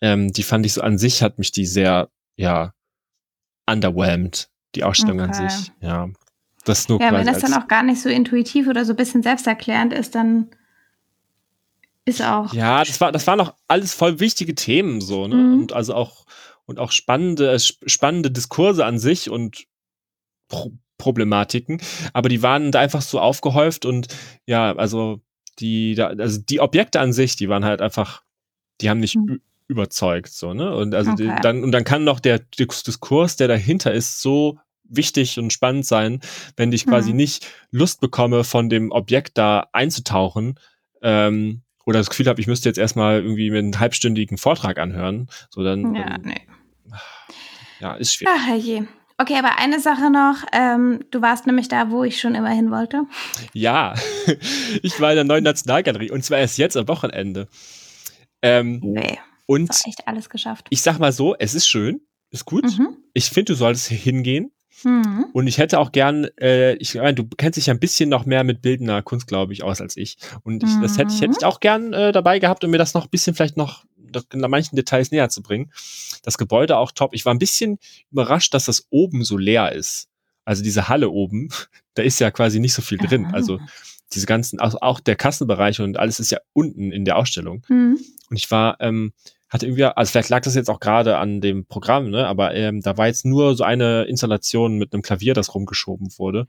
ähm, 0.00 0.32
die 0.32 0.42
fand 0.42 0.64
ich 0.64 0.72
so 0.72 0.80
an 0.80 0.98
sich, 0.98 1.22
hat 1.22 1.38
mich 1.38 1.52
die 1.52 1.66
sehr, 1.66 2.08
ja, 2.36 2.72
underwhelmed, 3.70 4.48
die 4.74 4.84
Ausstellung 4.84 5.20
okay. 5.20 5.28
an 5.28 5.48
sich, 5.50 5.72
ja. 5.80 6.08
Das 6.64 6.88
nur 6.88 7.00
ja, 7.00 7.12
wenn 7.12 7.26
das 7.26 7.40
dann 7.40 7.54
auch 7.54 7.68
gar 7.68 7.82
nicht 7.82 8.00
so 8.00 8.08
intuitiv 8.08 8.68
oder 8.68 8.84
so 8.84 8.92
ein 8.92 8.96
bisschen 8.96 9.22
selbsterklärend 9.22 9.92
ist, 9.92 10.14
dann 10.14 10.48
ist 12.04 12.22
auch. 12.22 12.52
Ja, 12.52 12.84
das 12.84 13.00
war, 13.00 13.12
das 13.12 13.26
waren 13.26 13.40
auch 13.40 13.54
alles 13.68 13.94
voll 13.94 14.20
wichtige 14.20 14.54
Themen 14.54 15.00
so, 15.00 15.26
ne? 15.26 15.36
Mhm. 15.36 15.60
Und 15.60 15.72
also 15.72 15.94
auch, 15.94 16.26
und 16.66 16.78
auch 16.78 16.92
spannende, 16.92 17.52
äh, 17.52 17.58
spannende 17.58 18.30
Diskurse 18.30 18.84
an 18.84 18.98
sich 18.98 19.30
und 19.30 19.64
Pro 20.48 20.72
Problematiken. 20.96 21.82
Aber 22.12 22.28
die 22.28 22.40
waren 22.40 22.70
da 22.70 22.78
einfach 22.78 23.02
so 23.02 23.18
aufgehäuft 23.18 23.84
und 23.84 24.06
ja, 24.46 24.74
also 24.76 25.20
die, 25.58 26.00
also 26.00 26.40
die 26.40 26.60
Objekte 26.60 27.00
an 27.00 27.12
sich, 27.12 27.34
die 27.34 27.48
waren 27.48 27.64
halt 27.64 27.82
einfach, 27.82 28.22
die 28.80 28.88
haben 28.88 29.00
nicht 29.00 29.16
mhm. 29.16 29.40
überzeugt, 29.66 30.32
so, 30.32 30.54
ne? 30.54 30.74
Und 30.74 30.94
also 30.94 31.10
okay. 31.10 31.34
die, 31.34 31.42
dann, 31.42 31.64
und 31.64 31.72
dann 31.72 31.84
kann 31.84 32.04
noch 32.04 32.20
der 32.20 32.38
Diskurs, 32.38 33.36
der 33.36 33.48
dahinter 33.48 33.92
ist, 33.92 34.22
so 34.22 34.58
wichtig 34.84 35.38
und 35.38 35.52
spannend 35.52 35.86
sein, 35.86 36.20
wenn 36.56 36.72
ich 36.72 36.86
quasi 36.86 37.10
mhm. 37.10 37.16
nicht 37.16 37.46
Lust 37.70 38.00
bekomme, 38.00 38.44
von 38.44 38.68
dem 38.68 38.92
Objekt 38.92 39.38
da 39.38 39.68
einzutauchen, 39.72 40.58
ähm, 41.02 41.62
oder 41.86 41.98
das 41.98 42.10
Gefühl 42.10 42.26
habe, 42.26 42.40
ich 42.40 42.46
müsste 42.46 42.68
jetzt 42.68 42.78
erstmal 42.78 43.22
irgendwie 43.22 43.50
mit 43.50 43.58
einem 43.58 43.78
halbstündigen 43.78 44.38
Vortrag 44.38 44.78
anhören. 44.78 45.28
So 45.50 45.62
dann. 45.62 45.94
Ja, 45.94 46.14
ähm, 46.14 46.22
nee. 46.24 46.40
Ja, 47.80 47.94
ist 47.94 48.14
schwierig. 48.14 48.34
Ach, 48.34 48.56
je. 48.56 48.84
Okay, 49.18 49.36
aber 49.36 49.58
eine 49.58 49.80
Sache 49.80 50.10
noch. 50.10 50.44
Ähm, 50.52 51.04
du 51.10 51.22
warst 51.22 51.46
nämlich 51.46 51.68
da, 51.68 51.90
wo 51.90 52.02
ich 52.02 52.20
schon 52.20 52.34
immer 52.34 52.50
hin 52.50 52.70
wollte. 52.70 53.04
Ja, 53.52 53.94
ich 54.82 55.00
war 55.00 55.10
in 55.10 55.16
der 55.16 55.24
neuen 55.24 55.44
Nationalgalerie 55.44 56.10
und 56.10 56.24
zwar 56.24 56.38
erst 56.38 56.58
jetzt 56.58 56.76
am 56.76 56.88
Wochenende. 56.88 57.48
Ähm, 58.42 58.80
nee. 58.82 59.18
Und 59.46 59.70
echt 59.86 60.08
alles 60.08 60.30
geschafft. 60.30 60.66
Ich 60.70 60.82
sag 60.82 60.98
mal 60.98 61.12
so, 61.12 61.36
es 61.38 61.54
ist 61.54 61.68
schön, 61.68 62.00
ist 62.30 62.44
gut. 62.44 62.64
Mhm. 62.64 62.96
Ich 63.12 63.26
finde, 63.26 63.52
du 63.52 63.54
solltest 63.54 63.88
hingehen. 63.88 64.50
Mhm. 64.82 65.26
Und 65.32 65.46
ich 65.46 65.58
hätte 65.58 65.78
auch 65.78 65.92
gern, 65.92 66.26
äh, 66.40 66.74
ich 66.74 66.94
meine, 66.94 67.14
du 67.14 67.24
kennst 67.24 67.56
dich 67.56 67.66
ja 67.66 67.74
ein 67.74 67.80
bisschen 67.80 68.08
noch 68.08 68.26
mehr 68.26 68.44
mit 68.44 68.62
bildender 68.62 69.02
Kunst, 69.02 69.26
glaube 69.26 69.52
ich, 69.52 69.62
aus 69.62 69.80
als 69.80 69.96
ich. 69.96 70.16
Und 70.42 70.62
ich, 70.62 70.70
mhm. 70.70 70.82
das 70.82 70.98
hätte 70.98 71.12
ich, 71.12 71.20
hätte 71.20 71.34
ich 71.38 71.44
auch 71.44 71.60
gern 71.60 71.92
äh, 71.92 72.12
dabei 72.12 72.38
gehabt, 72.38 72.64
um 72.64 72.70
mir 72.70 72.78
das 72.78 72.94
noch 72.94 73.04
ein 73.04 73.10
bisschen 73.10 73.34
vielleicht 73.34 73.56
noch 73.56 73.84
in 74.32 74.40
manchen 74.40 74.76
Details 74.76 75.10
näher 75.10 75.28
zu 75.28 75.42
bringen. 75.42 75.72
Das 76.22 76.38
Gebäude 76.38 76.78
auch 76.78 76.92
top. 76.92 77.14
Ich 77.14 77.24
war 77.24 77.34
ein 77.34 77.38
bisschen 77.38 77.78
überrascht, 78.10 78.54
dass 78.54 78.66
das 78.66 78.86
oben 78.90 79.24
so 79.24 79.36
leer 79.36 79.72
ist. 79.72 80.08
Also 80.44 80.62
diese 80.62 80.88
Halle 80.88 81.10
oben, 81.10 81.48
da 81.94 82.02
ist 82.02 82.20
ja 82.20 82.30
quasi 82.30 82.60
nicht 82.60 82.74
so 82.74 82.82
viel 82.82 82.98
drin. 82.98 83.26
Also 83.32 83.60
diese 84.12 84.26
ganzen, 84.26 84.60
also 84.60 84.78
auch 84.80 85.00
der 85.00 85.16
Kassenbereich 85.16 85.80
und 85.80 85.98
alles 85.98 86.20
ist 86.20 86.30
ja 86.30 86.38
unten 86.52 86.92
in 86.92 87.04
der 87.04 87.16
Ausstellung. 87.16 87.64
Mhm. 87.68 87.98
Und 88.30 88.36
ich 88.36 88.50
war, 88.50 88.76
ähm, 88.80 89.12
hatte 89.54 89.66
irgendwie, 89.66 89.84
also 89.84 90.10
vielleicht 90.10 90.30
lag 90.30 90.42
das 90.42 90.56
jetzt 90.56 90.68
auch 90.68 90.80
gerade 90.80 91.16
an 91.16 91.40
dem 91.40 91.64
Programm, 91.64 92.10
ne? 92.10 92.26
Aber 92.26 92.54
ähm, 92.54 92.82
da 92.82 92.98
war 92.98 93.06
jetzt 93.06 93.24
nur 93.24 93.54
so 93.54 93.62
eine 93.62 94.02
Installation 94.04 94.76
mit 94.76 94.92
einem 94.92 95.02
Klavier, 95.02 95.32
das 95.32 95.54
rumgeschoben 95.54 96.08
wurde. 96.18 96.48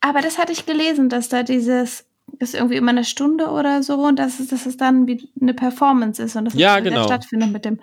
Aber 0.00 0.20
das 0.20 0.38
hatte 0.38 0.52
ich 0.52 0.66
gelesen, 0.66 1.08
dass 1.08 1.30
da 1.30 1.42
dieses, 1.42 2.04
das 2.38 2.50
ist 2.50 2.54
irgendwie 2.54 2.76
immer 2.76 2.90
eine 2.90 3.04
Stunde 3.04 3.48
oder 3.48 3.82
so 3.82 3.94
und 4.06 4.18
dass 4.18 4.40
es, 4.40 4.48
dass 4.48 4.66
es 4.66 4.76
dann 4.76 5.06
wie 5.06 5.30
eine 5.40 5.54
Performance 5.54 6.22
ist 6.22 6.36
und 6.36 6.44
dass 6.44 6.54
ja, 6.54 6.78
genau. 6.80 7.04
stattfindet 7.04 7.50
mit 7.50 7.64
dem. 7.64 7.80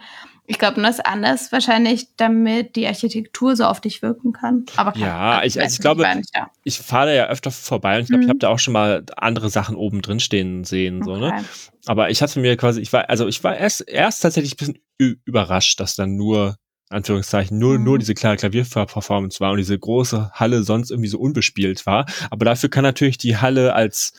Ich 0.48 0.60
glaube, 0.60 0.82
das 0.82 0.98
ist 0.98 1.06
anders 1.06 1.52
wahrscheinlich, 1.52 2.08
damit 2.18 2.76
die 2.76 2.86
Architektur 2.86 3.56
so 3.56 3.66
auf 3.66 3.82
dich 3.82 4.02
wirken 4.02 4.32
kann. 4.32 4.66
Aber 4.76 4.92
klar, 4.92 5.42
ja, 5.42 5.44
ich, 5.44 5.60
also 5.60 5.74
ich 5.74 5.82
glaube, 5.82 6.08
nicht, 6.16 6.30
ja. 6.36 6.52
ich 6.64 6.78
fahre 6.78 7.16
ja 7.16 7.28
öfter 7.28 7.50
vorbei 7.50 7.98
und 7.98 8.04
ich 8.04 8.08
glaube, 8.10 8.20
mhm. 8.20 8.24
ich 8.24 8.30
habe 8.30 8.40
da 8.40 8.50
auch 8.50 8.60
schon 8.60 8.74
mal 8.74 9.04
andere 9.18 9.50
Sachen 9.50 9.76
oben 9.76 10.02
drin 10.02 10.20
stehen 10.20 10.64
sehen, 10.64 11.04
so, 11.04 11.18
ne? 11.18 11.28
okay. 11.28 11.44
Aber 11.88 12.10
ich 12.10 12.22
hatte 12.22 12.40
mir 12.40 12.58
quasi, 12.58 12.82
ich 12.82 12.94
war, 12.94 13.10
also 13.10 13.28
ich 13.28 13.44
war 13.44 13.58
erst, 13.58 13.88
erst 13.88 14.22
tatsächlich 14.22 14.54
ein 14.54 14.58
bisschen 14.58 15.18
überrascht, 15.26 15.80
dass 15.80 15.96
dann 15.96 16.16
nur, 16.16 16.58
Anführungszeichen, 16.90 17.58
nur, 17.58 17.80
mhm. 17.80 17.84
nur 17.84 18.00
diese 18.00 18.14
klare 18.14 18.38
Klavierperformance 18.38 19.40
war 19.40 19.52
und 19.52 19.58
diese 19.58 19.78
große 19.78 20.32
Halle 20.34 20.64
sonst 20.64 20.92
irgendwie 20.92 21.10
so 21.10 21.20
unbespielt 21.20 21.86
war. 21.86 22.06
Aber 22.30 22.46
dafür 22.46 22.70
kann 22.70 22.84
natürlich 22.84 23.18
die 23.18 23.38
Halle 23.38 23.74
als, 23.74 24.14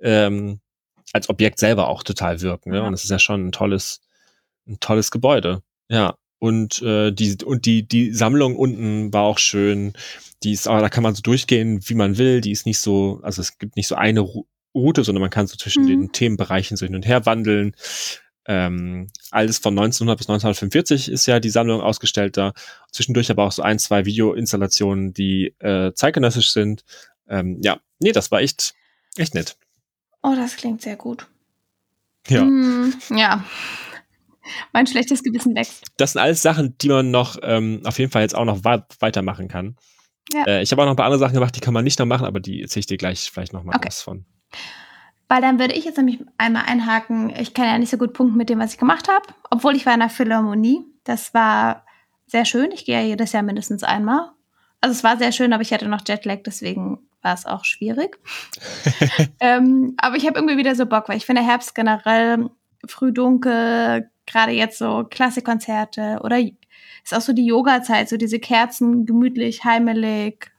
ähm, 0.00 0.60
als 1.12 1.28
Objekt 1.28 1.58
selber 1.58 1.88
auch 1.88 2.02
total 2.02 2.40
wirken, 2.40 2.70
ne? 2.70 2.82
Und 2.82 2.92
das 2.92 3.04
ist 3.04 3.10
ja 3.10 3.18
schon 3.18 3.46
ein 3.46 3.52
tolles, 3.52 4.00
ein 4.66 4.80
tolles 4.80 5.10
Gebäude. 5.10 5.62
Ja. 5.88 6.14
Und 6.38 6.80
äh, 6.80 7.12
die 7.12 7.36
und 7.44 7.66
die 7.66 7.86
die 7.86 8.14
Sammlung 8.14 8.56
unten 8.56 9.12
war 9.12 9.24
auch 9.24 9.38
schön. 9.38 9.92
Die 10.42 10.52
ist, 10.52 10.66
aber 10.66 10.80
da 10.80 10.88
kann 10.88 11.02
man 11.02 11.14
so 11.14 11.20
durchgehen, 11.20 11.80
wie 11.86 11.94
man 11.94 12.16
will. 12.16 12.40
Die 12.40 12.50
ist 12.50 12.64
nicht 12.64 12.78
so, 12.78 13.20
also 13.22 13.42
es 13.42 13.58
gibt 13.58 13.76
nicht 13.76 13.88
so 13.88 13.94
eine 13.94 14.26
Route, 14.74 15.04
sondern 15.04 15.20
man 15.20 15.30
kann 15.30 15.46
so 15.46 15.56
zwischen 15.56 15.82
mhm. 15.82 15.88
den 15.88 16.12
Themenbereichen 16.12 16.78
so 16.78 16.86
hin 16.86 16.94
und 16.94 17.06
her 17.06 17.26
wandeln. 17.26 17.74
Ähm, 18.46 19.08
alles 19.30 19.58
von 19.58 19.78
1900 19.78 20.16
bis 20.16 20.28
1945 20.30 21.10
ist 21.10 21.26
ja 21.26 21.40
die 21.40 21.50
Sammlung 21.50 21.82
ausgestellt 21.82 22.38
da. 22.38 22.54
Zwischendurch 22.90 23.30
aber 23.30 23.44
auch 23.44 23.52
so 23.52 23.62
ein, 23.62 23.78
zwei 23.78 24.06
Videoinstallationen, 24.06 25.12
die 25.12 25.54
äh, 25.58 25.92
zeitgenössisch 25.92 26.52
sind. 26.52 26.84
Ähm, 27.28 27.58
ja, 27.62 27.80
nee, 27.98 28.12
das 28.12 28.30
war 28.30 28.40
echt, 28.40 28.74
echt 29.16 29.34
nett. 29.34 29.58
Oh, 30.22 30.34
das 30.34 30.56
klingt 30.56 30.80
sehr 30.80 30.96
gut. 30.96 31.26
Ja. 32.28 32.44
Mm, 32.44 32.94
ja 33.10 33.44
mein 34.72 34.86
schlechtes 34.86 35.22
Gewissen 35.22 35.54
wächst. 35.54 35.84
Das 35.96 36.12
sind 36.12 36.22
alles 36.22 36.42
Sachen, 36.42 36.76
die 36.78 36.88
man 36.88 37.10
noch 37.10 37.36
ähm, 37.42 37.80
auf 37.84 37.98
jeden 37.98 38.10
Fall 38.10 38.22
jetzt 38.22 38.34
auch 38.34 38.44
noch 38.44 38.64
weitermachen 38.64 39.48
kann. 39.48 39.76
Ja. 40.32 40.44
Äh, 40.44 40.62
ich 40.62 40.70
habe 40.72 40.82
auch 40.82 40.86
noch 40.86 40.92
ein 40.92 40.96
paar 40.96 41.06
andere 41.06 41.18
Sachen 41.18 41.34
gemacht, 41.34 41.56
die 41.56 41.60
kann 41.60 41.74
man 41.74 41.84
nicht 41.84 41.98
noch 41.98 42.06
machen, 42.06 42.26
aber 42.26 42.40
die 42.40 42.62
erzähle 42.62 42.80
ich 42.80 42.86
dir 42.86 42.96
gleich 42.96 43.30
vielleicht 43.30 43.52
noch 43.52 43.64
mal 43.64 43.74
okay. 43.74 43.88
was 43.88 44.02
von. 44.02 44.24
Weil 45.28 45.40
dann 45.40 45.58
würde 45.58 45.74
ich 45.74 45.84
jetzt 45.84 45.96
nämlich 45.96 46.18
einmal 46.38 46.64
einhaken. 46.66 47.32
Ich 47.38 47.54
kann 47.54 47.66
ja 47.66 47.78
nicht 47.78 47.90
so 47.90 47.98
gut 47.98 48.12
punkten 48.12 48.36
mit 48.36 48.48
dem, 48.48 48.58
was 48.58 48.72
ich 48.72 48.78
gemacht 48.78 49.08
habe, 49.08 49.26
obwohl 49.50 49.76
ich 49.76 49.86
war 49.86 49.94
in 49.94 50.00
der 50.00 50.08
Philharmonie. 50.08 50.80
Das 51.04 51.34
war 51.34 51.84
sehr 52.26 52.44
schön. 52.44 52.72
Ich 52.72 52.84
gehe 52.84 53.00
ja 53.00 53.06
jedes 53.06 53.32
Jahr 53.32 53.42
mindestens 53.42 53.84
einmal. 53.84 54.30
Also 54.80 54.92
es 54.92 55.04
war 55.04 55.18
sehr 55.18 55.32
schön, 55.32 55.52
aber 55.52 55.62
ich 55.62 55.72
hatte 55.72 55.88
noch 55.88 56.02
Jetlag, 56.06 56.40
deswegen 56.44 56.98
war 57.22 57.34
es 57.34 57.46
auch 57.46 57.64
schwierig. 57.64 58.18
ähm, 59.40 59.94
aber 59.98 60.16
ich 60.16 60.26
habe 60.26 60.38
irgendwie 60.38 60.56
wieder 60.56 60.74
so 60.74 60.86
Bock, 60.86 61.08
weil 61.08 61.18
ich 61.18 61.26
finde 61.26 61.42
Herbst 61.42 61.74
generell 61.74 62.48
früh 62.86 63.12
dunkel, 63.12 64.10
gerade 64.30 64.52
jetzt 64.52 64.78
so 64.78 65.04
Klassikkonzerte 65.08 66.20
oder 66.22 66.38
ist 66.38 67.14
auch 67.14 67.20
so 67.20 67.32
die 67.32 67.46
Yoga-Zeit, 67.46 68.08
so 68.08 68.16
diese 68.16 68.38
Kerzen, 68.38 69.06
gemütlich, 69.06 69.64
heimelig. 69.64 70.50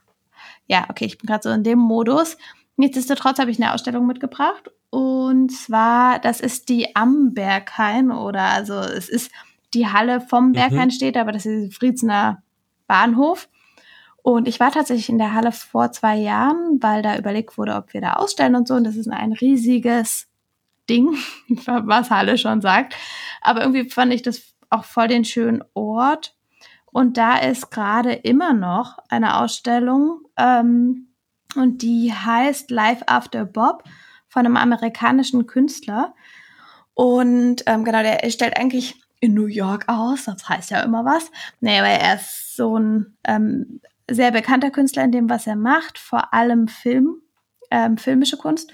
Ja, 0.68 0.86
okay, 0.90 1.06
ich 1.06 1.18
bin 1.18 1.28
gerade 1.28 1.44
so 1.44 1.50
in 1.50 1.64
dem 1.64 1.80
Modus. 1.80 2.38
Nichtsdestotrotz 2.78 3.40
habe 3.40 3.52
ich 3.52 3.62
eine 3.62 3.74
Ausstellung 3.74 4.08
mitgebracht. 4.08 4.72
Und 4.90 5.52
zwar, 5.52 6.20
das 6.20 6.42
ist 6.42 6.70
die 6.70 6.96
am 6.96 7.34
Berghain 7.34 8.12
oder 8.12 8.44
also 8.44 8.74
es 8.74 9.08
ist 9.08 9.32
die 9.74 9.88
Halle 9.88 10.20
vom 10.20 10.50
mhm. 10.50 10.54
Berghain 10.54 10.88
mhm. 10.88 10.92
steht, 10.92 11.18
aber 11.18 11.32
das 11.32 11.46
ist 11.46 11.76
Friedsener 11.76 12.44
Bahnhof. 12.88 13.48
Und 14.24 14.48
ich 14.48 14.60
war 14.60 14.72
tatsächlich 14.72 15.10
in 15.10 15.18
der 15.18 15.34
Halle 15.34 15.52
vor 15.52 15.92
zwei 15.92 16.16
Jahren, 16.18 16.78
weil 16.82 17.02
da 17.02 17.18
überlegt 17.18 17.58
wurde, 17.58 17.76
ob 17.76 17.94
wir 17.94 18.02
da 18.02 18.14
ausstellen 18.14 18.56
und 18.56 18.68
so. 18.68 18.76
Und 18.76 18.84
das 18.84 18.96
ist 18.96 19.08
ein 19.08 19.34
riesiges 19.34 20.28
Ding, 20.92 21.16
was 21.66 22.12
Halle 22.12 22.38
schon 22.38 22.62
sagt. 22.62 22.96
Aber 23.42 23.62
irgendwie 23.62 23.90
fand 23.90 24.14
ich 24.14 24.22
das 24.22 24.42
auch 24.70 24.84
voll 24.84 25.08
den 25.08 25.26
schönen 25.26 25.64
Ort. 25.74 26.36
Und 26.92 27.18
da 27.18 27.38
ist 27.38 27.72
gerade 27.72 28.12
immer 28.14 28.54
noch 28.54 28.98
eine 29.10 29.38
Ausstellung 29.38 30.24
ähm, 30.38 31.08
und 31.56 31.82
die 31.82 32.14
heißt 32.14 32.70
Life 32.70 33.08
After 33.08 33.46
Bob 33.46 33.84
von 34.28 34.46
einem 34.46 34.58
amerikanischen 34.58 35.48
Künstler. 35.48 36.14
Und 36.94 37.64
ähm, 37.66 37.86
genau, 37.86 38.02
der 38.02 38.30
stellt 38.30 38.58
eigentlich 38.58 39.02
in 39.22 39.34
New 39.34 39.46
York 39.46 39.86
aus, 39.88 40.26
das 40.26 40.50
heißt 40.50 40.72
ja 40.72 40.82
immer 40.82 41.06
was. 41.06 41.32
Nee, 41.62 41.80
aber 41.80 41.88
er 41.88 42.16
ist 42.16 42.56
so 42.56 42.78
ein 42.78 43.18
ähm, 43.26 43.80
sehr 44.10 44.32
bekannter 44.32 44.72
Künstler 44.72 45.04
in 45.04 45.12
dem, 45.12 45.30
was 45.30 45.48
er 45.48 45.56
macht, 45.56 45.98
vor 45.98 46.34
allem 46.34 46.68
Film, 46.68 47.22
ähm, 47.70 47.98
filmische 47.98 48.38
Kunst. 48.38 48.74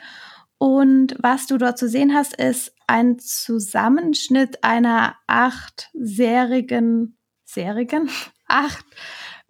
Und 0.58 1.16
was 1.20 1.48
du 1.48 1.58
dort 1.58 1.78
zu 1.78 1.88
sehen 1.88 2.14
hast, 2.14 2.36
ist 2.36 2.74
ein 2.88 3.20
Zusammenschnitt 3.20 4.64
einer 4.64 5.16
achtserigen, 5.28 7.18
serigen, 7.44 8.10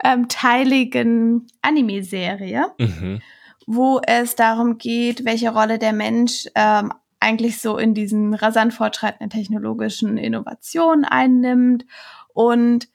achtteiligen 0.04 1.08
ähm, 1.08 1.48
Anime-Serie, 1.62 2.72
mhm. 2.78 3.22
wo 3.66 4.02
es 4.06 4.36
darum 4.36 4.78
geht, 4.78 5.24
welche 5.24 5.54
Rolle 5.54 5.80
der 5.80 5.94
Mensch 5.94 6.48
ähm, 6.56 6.92
eigentlich 7.20 7.60
so 7.60 7.78
in 7.78 7.94
diesen 7.94 8.34
rasant 8.34 8.74
fortschreitenden 8.74 9.30
technologischen 9.30 10.18
Innovationen 10.18 11.06
einnimmt. 11.06 11.86
Und 12.34 12.90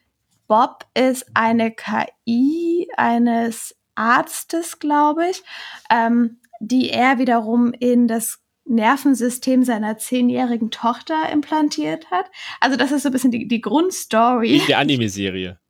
Bob 0.46 0.84
ist 0.94 1.26
eine 1.34 1.70
KI 1.70 2.88
eines 2.96 3.74
Arztes, 3.94 4.78
glaube 4.78 5.28
ich, 5.28 5.42
ähm, 5.90 6.38
die 6.62 6.90
er 6.90 7.18
wiederum 7.18 7.72
in 7.78 8.06
das 8.06 8.38
Nervensystem 8.64 9.64
seiner 9.64 9.98
zehnjährigen 9.98 10.70
Tochter 10.70 11.28
implantiert 11.32 12.10
hat. 12.10 12.26
Also 12.60 12.76
das 12.76 12.92
ist 12.92 13.02
so 13.02 13.08
ein 13.08 13.12
bisschen 13.12 13.32
die, 13.32 13.48
die 13.48 13.60
Grundstory. 13.60 14.58
In 14.58 14.66
der 14.66 14.78
Anime-Serie. 14.78 15.58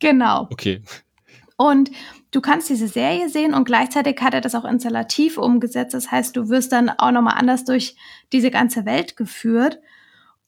Genau. 0.00 0.48
Okay. 0.50 0.82
Und 1.56 1.92
du 2.32 2.40
kannst 2.40 2.68
diese 2.68 2.88
Serie 2.88 3.28
sehen 3.28 3.54
und 3.54 3.62
gleichzeitig 3.62 4.20
hat 4.20 4.34
er 4.34 4.40
das 4.40 4.56
auch 4.56 4.64
installativ 4.64 5.38
umgesetzt. 5.38 5.94
Das 5.94 6.10
heißt, 6.10 6.36
du 6.36 6.48
wirst 6.48 6.72
dann 6.72 6.90
auch 6.90 7.12
nochmal 7.12 7.38
anders 7.38 7.64
durch 7.64 7.94
diese 8.32 8.50
ganze 8.50 8.84
Welt 8.86 9.16
geführt. 9.16 9.78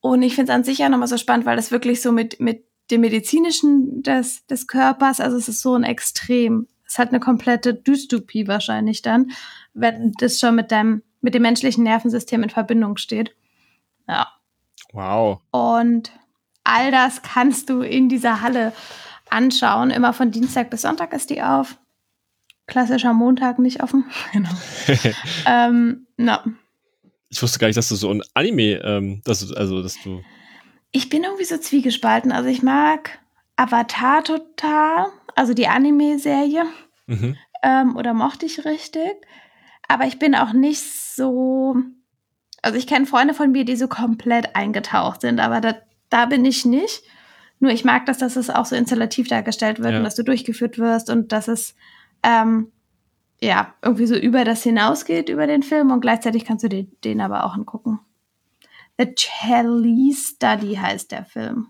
Und 0.00 0.24
ich 0.24 0.34
finde 0.34 0.50
es 0.50 0.56
an 0.56 0.64
sich 0.64 0.78
ja 0.78 0.88
nochmal 0.88 1.06
so 1.06 1.16
spannend, 1.16 1.46
weil 1.46 1.54
das 1.54 1.70
wirklich 1.70 2.02
so 2.02 2.10
mit, 2.10 2.40
mit 2.40 2.64
dem 2.90 3.02
medizinischen 3.02 4.02
des, 4.02 4.44
des 4.46 4.66
Körpers, 4.66 5.20
also 5.20 5.36
es 5.36 5.48
ist 5.48 5.60
so 5.60 5.74
ein 5.74 5.84
Extrem. 5.84 6.66
Es 6.94 6.98
hat 7.00 7.08
eine 7.08 7.18
komplette 7.18 7.74
Dystopie 7.74 8.46
wahrscheinlich 8.46 9.02
dann, 9.02 9.32
wenn 9.72 10.12
das 10.20 10.38
schon 10.38 10.54
mit 10.54 10.70
deinem 10.70 11.02
mit 11.20 11.34
dem 11.34 11.42
menschlichen 11.42 11.82
Nervensystem 11.82 12.44
in 12.44 12.50
Verbindung 12.50 12.98
steht. 12.98 13.34
Ja. 14.06 14.28
Wow. 14.92 15.40
Und 15.50 16.12
all 16.62 16.92
das 16.92 17.22
kannst 17.22 17.68
du 17.68 17.80
in 17.80 18.08
dieser 18.08 18.42
Halle 18.42 18.72
anschauen. 19.28 19.90
Immer 19.90 20.12
von 20.12 20.30
Dienstag 20.30 20.70
bis 20.70 20.82
Sonntag 20.82 21.12
ist 21.12 21.30
die 21.30 21.42
auf. 21.42 21.78
Klassischer 22.68 23.12
Montag 23.12 23.58
nicht 23.58 23.82
offen. 23.82 24.04
genau. 24.32 24.50
ähm, 25.48 26.06
no. 26.16 26.36
Ich 27.28 27.42
wusste 27.42 27.58
gar 27.58 27.66
nicht, 27.66 27.76
dass 27.76 27.88
du 27.88 27.96
so 27.96 28.08
ein 28.08 28.22
Anime, 28.34 28.80
ähm, 28.84 29.20
dass 29.24 29.44
du, 29.44 29.52
also 29.56 29.82
dass 29.82 30.00
du. 30.00 30.22
Ich 30.92 31.08
bin 31.08 31.24
irgendwie 31.24 31.44
so 31.44 31.58
zwiegespalten. 31.58 32.30
Also 32.30 32.50
ich 32.50 32.62
mag 32.62 33.18
Avatar 33.56 34.22
total, 34.22 35.06
also 35.34 35.54
die 35.54 35.66
Anime-Serie. 35.66 36.66
Mhm. 37.06 37.36
Ähm, 37.62 37.96
oder 37.96 38.14
mochte 38.14 38.46
ich 38.46 38.64
richtig. 38.64 39.14
Aber 39.88 40.06
ich 40.06 40.18
bin 40.18 40.34
auch 40.34 40.52
nicht 40.52 40.82
so. 40.82 41.76
Also 42.62 42.78
ich 42.78 42.86
kenne 42.86 43.06
Freunde 43.06 43.34
von 43.34 43.52
mir, 43.52 43.64
die 43.64 43.76
so 43.76 43.88
komplett 43.88 44.56
eingetaucht 44.56 45.20
sind, 45.20 45.38
aber 45.38 45.60
da, 45.60 45.74
da 46.08 46.26
bin 46.26 46.44
ich 46.44 46.64
nicht. 46.64 47.02
Nur 47.60 47.70
ich 47.72 47.84
mag 47.84 48.06
das, 48.06 48.18
dass 48.18 48.36
es 48.36 48.50
auch 48.50 48.64
so 48.64 48.74
installativ 48.74 49.28
dargestellt 49.28 49.80
wird 49.80 49.92
ja. 49.92 49.98
und 49.98 50.04
dass 50.04 50.14
du 50.14 50.24
durchgeführt 50.24 50.78
wirst 50.78 51.10
und 51.10 51.32
dass 51.32 51.48
es 51.48 51.74
ähm, 52.22 52.72
ja 53.40 53.74
irgendwie 53.82 54.06
so 54.06 54.16
über 54.16 54.44
das 54.44 54.62
hinausgeht, 54.62 55.28
über 55.28 55.46
den 55.46 55.62
Film 55.62 55.90
und 55.90 56.00
gleichzeitig 56.00 56.44
kannst 56.44 56.64
du 56.64 56.68
den, 56.68 56.92
den 57.04 57.20
aber 57.20 57.44
auch 57.44 57.54
angucken. 57.54 58.00
The 58.98 59.14
Charlie 59.14 60.12
Study 60.14 60.76
heißt 60.76 61.12
der 61.12 61.24
Film. 61.24 61.68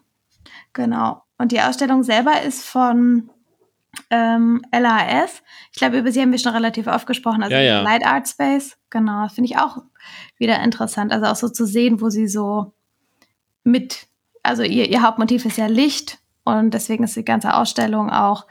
Genau. 0.73 1.23
Und 1.38 1.53
die 1.53 1.61
Ausstellung 1.61 2.03
selber 2.03 2.43
ist 2.43 2.64
von 2.64 3.31
ähm, 4.11 4.63
LAS. 4.73 5.43
Ich 5.73 5.79
glaube, 5.79 5.99
über 5.99 6.13
sie 6.13 6.21
haben 6.21 6.33
wir 6.33 6.39
schon 6.39 6.53
relativ 6.53 6.87
oft 6.87 7.07
gesprochen. 7.07 7.43
Also 7.43 7.55
ja, 7.55 7.63
ja. 7.63 7.83
Light 7.83 8.05
Art 8.05 8.29
Space. 8.29 8.77
Genau, 8.91 9.29
finde 9.29 9.51
ich 9.51 9.59
auch 9.59 9.79
wieder 10.39 10.63
interessant. 10.63 11.13
Also 11.13 11.27
auch 11.27 11.37
so 11.37 11.49
zu 11.49 11.67
sehen, 11.67 12.01
wo 12.01 12.11
sie 12.11 12.29
so 12.29 12.75
mit, 13.65 14.07
also 14.43 14.63
ihr, 14.63 14.89
ihr 14.89 15.03
Hauptmotiv 15.03 15.45
ist 15.45 15.59
ja 15.59 15.67
Licht 15.67 16.19
und 16.45 16.73
deswegen 16.75 17.05
ist 17.05 17.17
die 17.17 17.25
ganze 17.25 17.55
Ausstellung 17.55 18.11
auch 18.11 18.47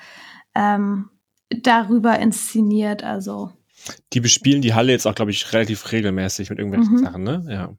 ähm, 0.55 1.09
darüber 1.49 2.19
inszeniert. 2.19 3.03
Also 3.03 3.51
die 4.13 4.19
bespielen 4.19 4.61
die 4.61 4.73
Halle 4.73 4.91
jetzt 4.91 5.05
auch, 5.05 5.15
glaube 5.15 5.31
ich, 5.31 5.51
relativ 5.53 5.91
regelmäßig 5.91 6.49
mit 6.49 6.59
irgendwelchen 6.59 6.95
mhm. 6.95 7.03
Sachen, 7.03 7.23
ne? 7.23 7.45
Ja. 7.49 7.73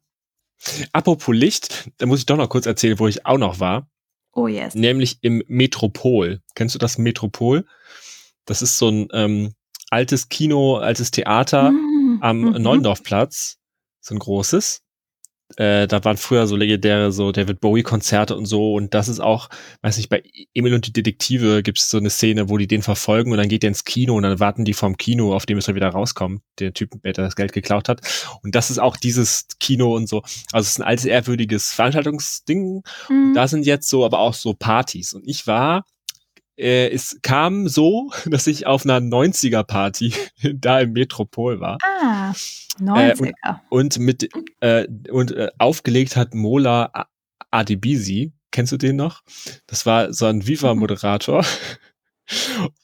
Apropos 0.92 1.35
Licht, 1.35 1.90
da 1.99 2.06
muss 2.06 2.21
ich 2.21 2.26
doch 2.26 2.37
noch 2.37 2.49
kurz 2.49 2.66
erzählen, 2.66 2.99
wo 2.99 3.09
ich 3.09 3.26
auch 3.26 3.38
noch 3.38 3.61
war. 3.61 3.88
Oh 4.34 4.48
yes. 4.48 4.74
Nämlich 4.74 5.18
im 5.22 5.42
Metropol. 5.46 6.40
Kennst 6.54 6.74
du 6.74 6.78
das 6.78 6.98
Metropol? 6.98 7.64
Das 8.44 8.62
ist 8.62 8.78
so 8.78 8.88
ein 8.88 9.08
ähm, 9.12 9.54
altes 9.90 10.28
Kino, 10.28 10.76
altes 10.76 11.10
Theater 11.10 11.70
mm, 11.70 12.18
am 12.20 12.40
mhm. 12.40 12.62
Neulendorfplatz. 12.62 13.58
So 14.00 14.14
ein 14.14 14.18
großes. 14.18 14.82
Äh, 15.56 15.86
da 15.86 16.02
waren 16.04 16.16
früher 16.16 16.46
so 16.46 16.56
legendäre 16.56 17.12
so 17.12 17.30
David 17.30 17.60
Bowie 17.60 17.82
Konzerte 17.82 18.36
und 18.36 18.46
so. 18.46 18.74
Und 18.74 18.94
das 18.94 19.08
ist 19.08 19.20
auch, 19.20 19.48
weiß 19.82 19.98
nicht, 19.98 20.08
bei 20.08 20.22
Emil 20.54 20.74
und 20.74 20.86
die 20.86 20.92
Detektive 20.92 21.62
gibt 21.62 21.78
es 21.78 21.90
so 21.90 21.98
eine 21.98 22.10
Szene, 22.10 22.48
wo 22.48 22.56
die 22.56 22.66
den 22.66 22.82
verfolgen 22.82 23.30
und 23.30 23.38
dann 23.38 23.48
geht 23.48 23.62
der 23.62 23.68
ins 23.68 23.84
Kino 23.84 24.16
und 24.16 24.22
dann 24.22 24.40
warten 24.40 24.64
die 24.64 24.74
vom 24.74 24.96
Kino, 24.96 25.34
auf 25.34 25.46
dem 25.46 25.58
es 25.58 25.68
er 25.68 25.74
wieder 25.74 25.88
rauskommt, 25.88 26.42
der 26.58 26.72
Typ, 26.72 26.90
der 27.02 27.12
das 27.12 27.36
Geld 27.36 27.52
geklaut 27.52 27.88
hat. 27.88 28.00
Und 28.42 28.54
das 28.54 28.70
ist 28.70 28.78
auch 28.78 28.96
dieses 28.96 29.46
Kino 29.60 29.94
und 29.94 30.08
so, 30.08 30.22
also 30.52 30.64
es 30.64 30.70
ist 30.70 30.80
ein 30.80 30.86
altes 30.86 31.04
ehrwürdiges 31.04 31.72
Veranstaltungsding, 31.72 32.82
mhm. 33.08 33.32
da 33.34 33.46
sind 33.46 33.66
jetzt 33.66 33.88
so, 33.88 34.04
aber 34.04 34.18
auch 34.18 34.34
so 34.34 34.54
Partys. 34.54 35.12
Und 35.12 35.26
ich 35.26 35.46
war 35.46 35.84
äh, 36.56 36.88
es 36.90 37.18
kam 37.23 37.68
so, 37.68 38.12
dass 38.26 38.46
ich 38.46 38.66
auf 38.66 38.84
einer 38.84 38.99
90er-Party 38.99 40.12
da 40.54 40.80
im 40.80 40.92
Metropol 40.92 41.61
war. 41.61 41.78
Ah, 41.82 42.32
90er. 42.80 43.26
Äh, 43.26 43.54
und, 43.68 43.96
und, 43.96 43.99
mit 43.99 44.28
äh, 44.61 44.87
und 45.11 45.32
äh, 45.32 45.50
aufgelegt 45.58 46.16
hat 46.16 46.34
Mola 46.34 47.08
Adebisi. 47.50 48.32
Kennst 48.50 48.73
du 48.73 48.76
den 48.76 48.96
noch? 48.96 49.23
Das 49.66 49.84
war 49.87 50.12
so 50.12 50.26
ein 50.26 50.46
Viva-Moderator. 50.46 51.44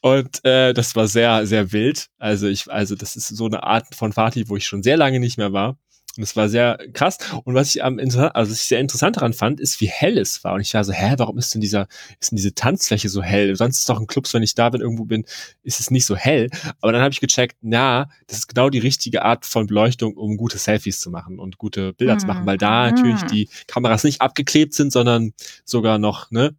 Und 0.01 0.45
äh, 0.45 0.73
das 0.73 0.95
war 0.95 1.07
sehr, 1.07 1.47
sehr 1.47 1.71
wild. 1.71 2.09
Also 2.19 2.47
ich, 2.47 2.69
also 2.69 2.95
das 2.95 3.15
ist 3.15 3.29
so 3.29 3.45
eine 3.45 3.63
Art 3.63 3.95
von 3.95 4.13
Party, 4.13 4.47
wo 4.49 4.55
ich 4.55 4.67
schon 4.67 4.83
sehr 4.83 4.97
lange 4.97 5.19
nicht 5.19 5.37
mehr 5.37 5.51
war. 5.51 5.77
Und 6.17 6.23
es 6.23 6.35
war 6.35 6.49
sehr 6.49 6.77
krass. 6.93 7.17
Und 7.45 7.55
was 7.55 7.73
ich 7.73 7.83
am 7.83 7.97
also 7.99 8.19
was 8.33 8.51
ich 8.51 8.61
sehr 8.61 8.79
interessant 8.79 9.15
daran 9.15 9.33
fand, 9.33 9.59
ist, 9.59 9.79
wie 9.79 9.87
hell 9.87 10.17
es 10.17 10.43
war. 10.43 10.55
Und 10.55 10.61
ich 10.61 10.73
war 10.73 10.83
so, 10.83 10.91
hä, 10.91 11.13
warum 11.17 11.37
ist 11.37 11.53
denn 11.53 11.61
dieser, 11.61 11.87
ist 12.19 12.31
denn 12.31 12.37
diese 12.37 12.53
Tanzfläche 12.53 13.07
so 13.07 13.21
hell? 13.21 13.55
Sonst 13.55 13.79
ist 13.79 13.89
doch 13.89 13.99
ein 13.99 14.07
Clubs, 14.07 14.33
wenn 14.33 14.43
ich 14.43 14.53
da 14.53 14.69
bin, 14.69 14.81
irgendwo 14.81 15.05
bin, 15.05 15.25
ist 15.63 15.79
es 15.79 15.89
nicht 15.89 16.05
so 16.05 16.15
hell. 16.15 16.49
Aber 16.81 16.91
dann 16.91 17.01
habe 17.01 17.13
ich 17.13 17.21
gecheckt, 17.21 17.57
na, 17.61 18.09
das 18.27 18.39
ist 18.39 18.47
genau 18.47 18.69
die 18.69 18.79
richtige 18.79 19.23
Art 19.23 19.45
von 19.45 19.67
Beleuchtung, 19.67 20.15
um 20.17 20.35
gute 20.35 20.57
Selfies 20.57 20.99
zu 20.99 21.11
machen 21.11 21.39
und 21.39 21.57
gute 21.57 21.93
Bilder 21.93 22.15
mhm. 22.15 22.19
zu 22.19 22.27
machen, 22.27 22.45
weil 22.45 22.57
da 22.57 22.89
mhm. 22.89 22.95
natürlich 22.95 23.21
die 23.23 23.49
Kameras 23.67 24.03
nicht 24.03 24.21
abgeklebt 24.21 24.73
sind, 24.73 24.91
sondern 24.91 25.33
sogar 25.63 25.97
noch, 25.97 26.29
ne, 26.29 26.55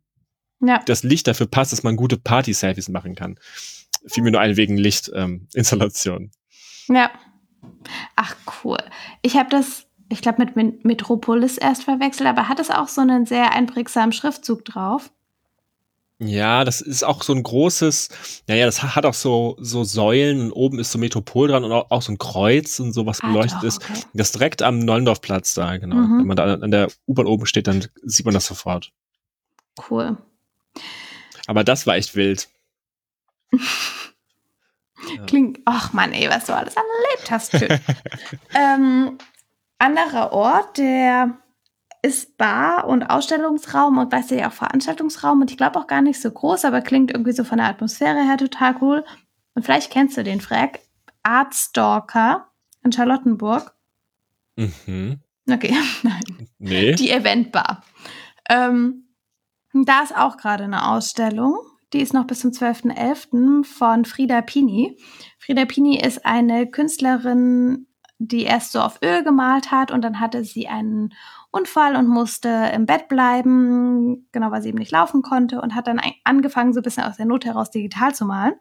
ja. 0.60 0.80
das 0.86 1.02
Licht 1.02 1.26
dafür 1.26 1.46
passt, 1.46 1.72
dass 1.72 1.82
man 1.82 1.96
gute 1.96 2.16
Party-Selfies 2.16 2.88
machen 2.88 3.14
kann. 3.14 3.38
Fiel 4.06 4.22
mir 4.22 4.30
nur 4.30 4.40
ein 4.40 4.56
wegen 4.56 4.76
Lichtinstallation. 4.78 6.30
Ähm, 6.88 6.96
ja. 6.96 7.10
Ach 8.16 8.34
cool. 8.64 8.78
Ich 9.22 9.36
habe 9.36 9.48
das, 9.50 9.86
ich 10.08 10.22
glaube, 10.22 10.46
mit 10.54 10.84
Metropolis 10.84 11.58
erst 11.58 11.84
verwechselt, 11.84 12.28
aber 12.28 12.48
hat 12.48 12.60
es 12.60 12.70
auch 12.70 12.88
so 12.88 13.00
einen 13.00 13.26
sehr 13.26 13.52
einprägsamen 13.52 14.12
Schriftzug 14.12 14.64
drauf? 14.64 15.10
Ja, 16.24 16.64
das 16.64 16.80
ist 16.80 17.02
auch 17.02 17.22
so 17.22 17.32
ein 17.32 17.42
großes, 17.42 18.08
naja, 18.46 18.64
das 18.66 18.82
hat 18.82 19.04
auch 19.04 19.14
so, 19.14 19.56
so 19.58 19.82
Säulen 19.82 20.40
und 20.40 20.52
oben 20.52 20.78
ist 20.78 20.92
so 20.92 20.98
Metropol 20.98 21.48
dran 21.48 21.64
und 21.64 21.72
auch, 21.72 21.90
auch 21.90 22.02
so 22.02 22.12
ein 22.12 22.18
Kreuz 22.18 22.78
und 22.78 22.92
sowas 22.92 23.20
ah, 23.22 23.26
beleuchtet 23.26 23.58
doch, 23.58 23.64
ist. 23.64 23.82
Okay. 23.82 24.02
Das 24.14 24.30
direkt 24.30 24.62
am 24.62 24.78
Neulendorfplatz 24.78 25.54
da, 25.54 25.76
genau. 25.78 25.96
Mhm. 25.96 26.18
Wenn 26.20 26.26
man 26.26 26.36
da 26.36 26.54
an 26.54 26.70
der 26.70 26.88
U-Bahn 27.08 27.26
oben 27.26 27.46
steht, 27.46 27.66
dann 27.66 27.86
sieht 28.04 28.24
man 28.24 28.34
das 28.34 28.46
sofort. 28.46 28.92
Cool. 29.90 30.16
Aber 31.46 31.64
das 31.64 31.86
war 31.86 31.96
echt 31.96 32.14
wild. 32.14 32.48
Klingt, 35.26 35.60
ach 35.64 35.92
man, 35.92 36.12
ey, 36.12 36.28
was 36.28 36.46
du 36.46 36.54
alles 36.54 36.74
erlebt 36.74 37.30
hast. 37.30 37.58
Schön. 37.58 37.80
ähm, 38.54 39.18
anderer 39.78 40.32
Ort, 40.32 40.78
der 40.78 41.38
ist 42.02 42.36
Bar 42.36 42.86
und 42.86 43.04
Ausstellungsraum 43.04 43.98
und 43.98 44.10
gleichzeitig 44.10 44.44
auch 44.44 44.52
Veranstaltungsraum 44.52 45.40
und 45.40 45.50
ich 45.50 45.56
glaube 45.56 45.78
auch 45.78 45.86
gar 45.86 46.02
nicht 46.02 46.20
so 46.20 46.30
groß, 46.30 46.64
aber 46.64 46.80
klingt 46.80 47.12
irgendwie 47.12 47.32
so 47.32 47.44
von 47.44 47.58
der 47.58 47.68
Atmosphäre 47.68 48.24
her 48.24 48.36
total 48.36 48.76
cool. 48.80 49.04
Und 49.54 49.64
vielleicht 49.64 49.90
kennst 49.90 50.16
du 50.16 50.24
den 50.24 50.40
Frag. 50.40 50.80
Artstalker 51.22 52.48
in 52.82 52.92
Charlottenburg. 52.92 53.74
Mhm. 54.56 55.20
Okay, 55.48 55.76
nein. 56.02 56.48
Nee. 56.58 56.94
Die 56.94 57.10
Eventbar. 57.10 57.84
Ähm, 58.48 59.14
da 59.72 60.02
ist 60.02 60.16
auch 60.16 60.36
gerade 60.36 60.64
eine 60.64 60.88
Ausstellung 60.88 61.58
die 61.92 62.00
ist 62.00 62.14
noch 62.14 62.26
bis 62.26 62.40
zum 62.40 62.50
12.11. 62.50 63.64
von 63.64 64.04
Frida 64.04 64.40
Pini. 64.42 64.96
Frida 65.38 65.64
Pini 65.64 66.00
ist 66.00 66.24
eine 66.24 66.66
Künstlerin, 66.66 67.86
die 68.18 68.44
erst 68.44 68.72
so 68.72 68.80
auf 68.80 69.00
Öl 69.04 69.24
gemalt 69.24 69.70
hat 69.70 69.90
und 69.90 70.02
dann 70.02 70.20
hatte 70.20 70.44
sie 70.44 70.68
einen 70.68 71.12
Unfall 71.50 71.96
und 71.96 72.08
musste 72.08 72.70
im 72.74 72.86
Bett 72.86 73.08
bleiben, 73.08 74.28
genau 74.32 74.50
weil 74.50 74.62
sie 74.62 74.70
eben 74.70 74.78
nicht 74.78 74.92
laufen 74.92 75.22
konnte 75.22 75.60
und 75.60 75.74
hat 75.74 75.86
dann 75.86 76.00
angefangen, 76.24 76.72
so 76.72 76.80
ein 76.80 76.84
bisschen 76.84 77.04
aus 77.04 77.16
der 77.16 77.26
Not 77.26 77.44
heraus 77.44 77.70
digital 77.70 78.14
zu 78.14 78.24
malen 78.24 78.54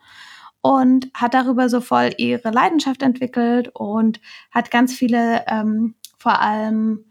und 0.62 1.10
hat 1.14 1.34
darüber 1.34 1.70
so 1.70 1.80
voll 1.80 2.12
ihre 2.18 2.52
Leidenschaft 2.52 3.02
entwickelt 3.02 3.70
und 3.74 4.20
hat 4.52 4.72
ganz 4.72 4.94
viele 4.94 5.46
ähm, 5.48 5.96
vor 6.18 6.40
allem 6.40 7.06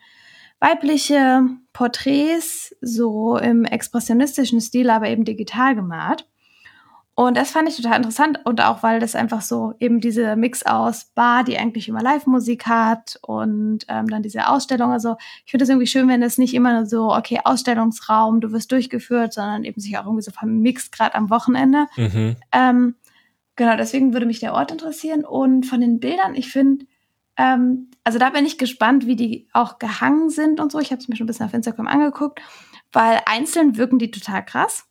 weibliche 0.61 1.43
Porträts 1.73 2.75
so 2.81 3.37
im 3.37 3.65
expressionistischen 3.65 4.61
Stil, 4.61 4.91
aber 4.91 5.09
eben 5.09 5.25
digital 5.25 5.75
gemalt. 5.75 6.27
Und 7.17 7.37
das 7.37 7.51
fand 7.51 7.69
ich 7.69 7.77
total 7.77 7.99
interessant 7.99 8.41
und 8.45 8.63
auch, 8.63 8.83
weil 8.83 8.99
das 8.99 9.15
einfach 9.15 9.43
so 9.43 9.75
eben 9.79 10.01
diese 10.01 10.37
Mix 10.37 10.63
aus 10.63 11.11
Bar, 11.15 11.45
die 11.45 11.59
eigentlich 11.59 11.89
immer 11.89 12.03
Live-Musik 12.03 12.67
hat 12.67 13.19
und 13.21 13.81
ähm, 13.89 14.07
dann 14.07 14.23
diese 14.23 14.49
Ausstellung. 14.49 14.91
Also 14.91 15.17
ich 15.45 15.51
finde 15.51 15.65
es 15.65 15.69
irgendwie 15.69 15.87
schön, 15.87 16.09
wenn 16.09 16.23
es 16.23 16.39
nicht 16.39 16.55
immer 16.55 16.87
so, 16.87 17.13
okay, 17.13 17.41
Ausstellungsraum, 17.45 18.41
du 18.41 18.53
wirst 18.53 18.73
durchgeführt, 18.73 19.35
sondern 19.35 19.65
eben 19.65 19.81
sich 19.81 19.99
auch 19.99 20.07
irgendwie 20.07 20.23
so 20.23 20.31
vermixt, 20.31 20.93
gerade 20.93 21.15
am 21.15 21.29
Wochenende. 21.29 21.87
Mhm. 21.97 22.37
Ähm, 22.53 22.95
Genau, 23.61 23.77
deswegen 23.77 24.15
würde 24.15 24.25
mich 24.25 24.41
der 24.41 24.55
Ort 24.55 24.73
interessieren. 24.73 25.23
Und 25.23 25.67
von 25.67 25.83
den 25.83 26.01
Bildern, 26.01 26.35
ich 26.35 26.51
finde, 26.51 26.87
ähm, 27.41 27.89
also 28.05 28.19
da 28.19 28.29
bin 28.29 28.45
ich 28.45 28.59
gespannt, 28.59 29.07
wie 29.07 29.17
die 29.17 29.49
auch 29.55 29.79
gehangen 29.79 30.29
sind 30.29 30.61
und 30.61 30.71
so. 30.71 30.79
Ich 30.79 30.91
habe 30.91 31.01
es 31.01 31.09
mir 31.09 31.17
schon 31.17 31.25
ein 31.25 31.29
bisschen 31.29 31.47
auf 31.47 31.55
Instagram 31.55 31.87
angeguckt, 31.87 32.41
weil 32.93 33.21
einzeln 33.25 33.79
wirken 33.79 33.99
die 33.99 34.11
total 34.11 34.45
krass. 34.45 34.85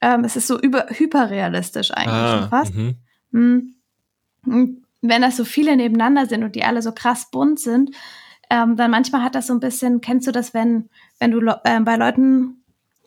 Ähm, 0.00 0.22
es 0.22 0.36
ist 0.36 0.46
so 0.46 0.58
über, 0.60 0.86
hyperrealistisch 0.88 1.90
eigentlich 1.90 2.12
ah, 2.12 2.38
schon 2.38 2.48
fast. 2.48 2.74
Mhm. 2.74 3.74
Mhm. 4.44 4.84
Wenn 5.02 5.22
das 5.22 5.36
so 5.36 5.44
viele 5.44 5.76
nebeneinander 5.76 6.26
sind 6.26 6.44
und 6.44 6.54
die 6.54 6.62
alle 6.62 6.80
so 6.80 6.92
krass 6.92 7.30
bunt 7.32 7.58
sind, 7.58 7.90
ähm, 8.50 8.76
dann 8.76 8.92
manchmal 8.92 9.24
hat 9.24 9.34
das 9.34 9.48
so 9.48 9.54
ein 9.54 9.60
bisschen, 9.60 10.00
kennst 10.00 10.28
du 10.28 10.32
das, 10.32 10.54
wenn, 10.54 10.88
wenn 11.18 11.32
du 11.32 11.40
äh, 11.40 11.80
bei 11.80 11.96
Leuten 11.96 12.62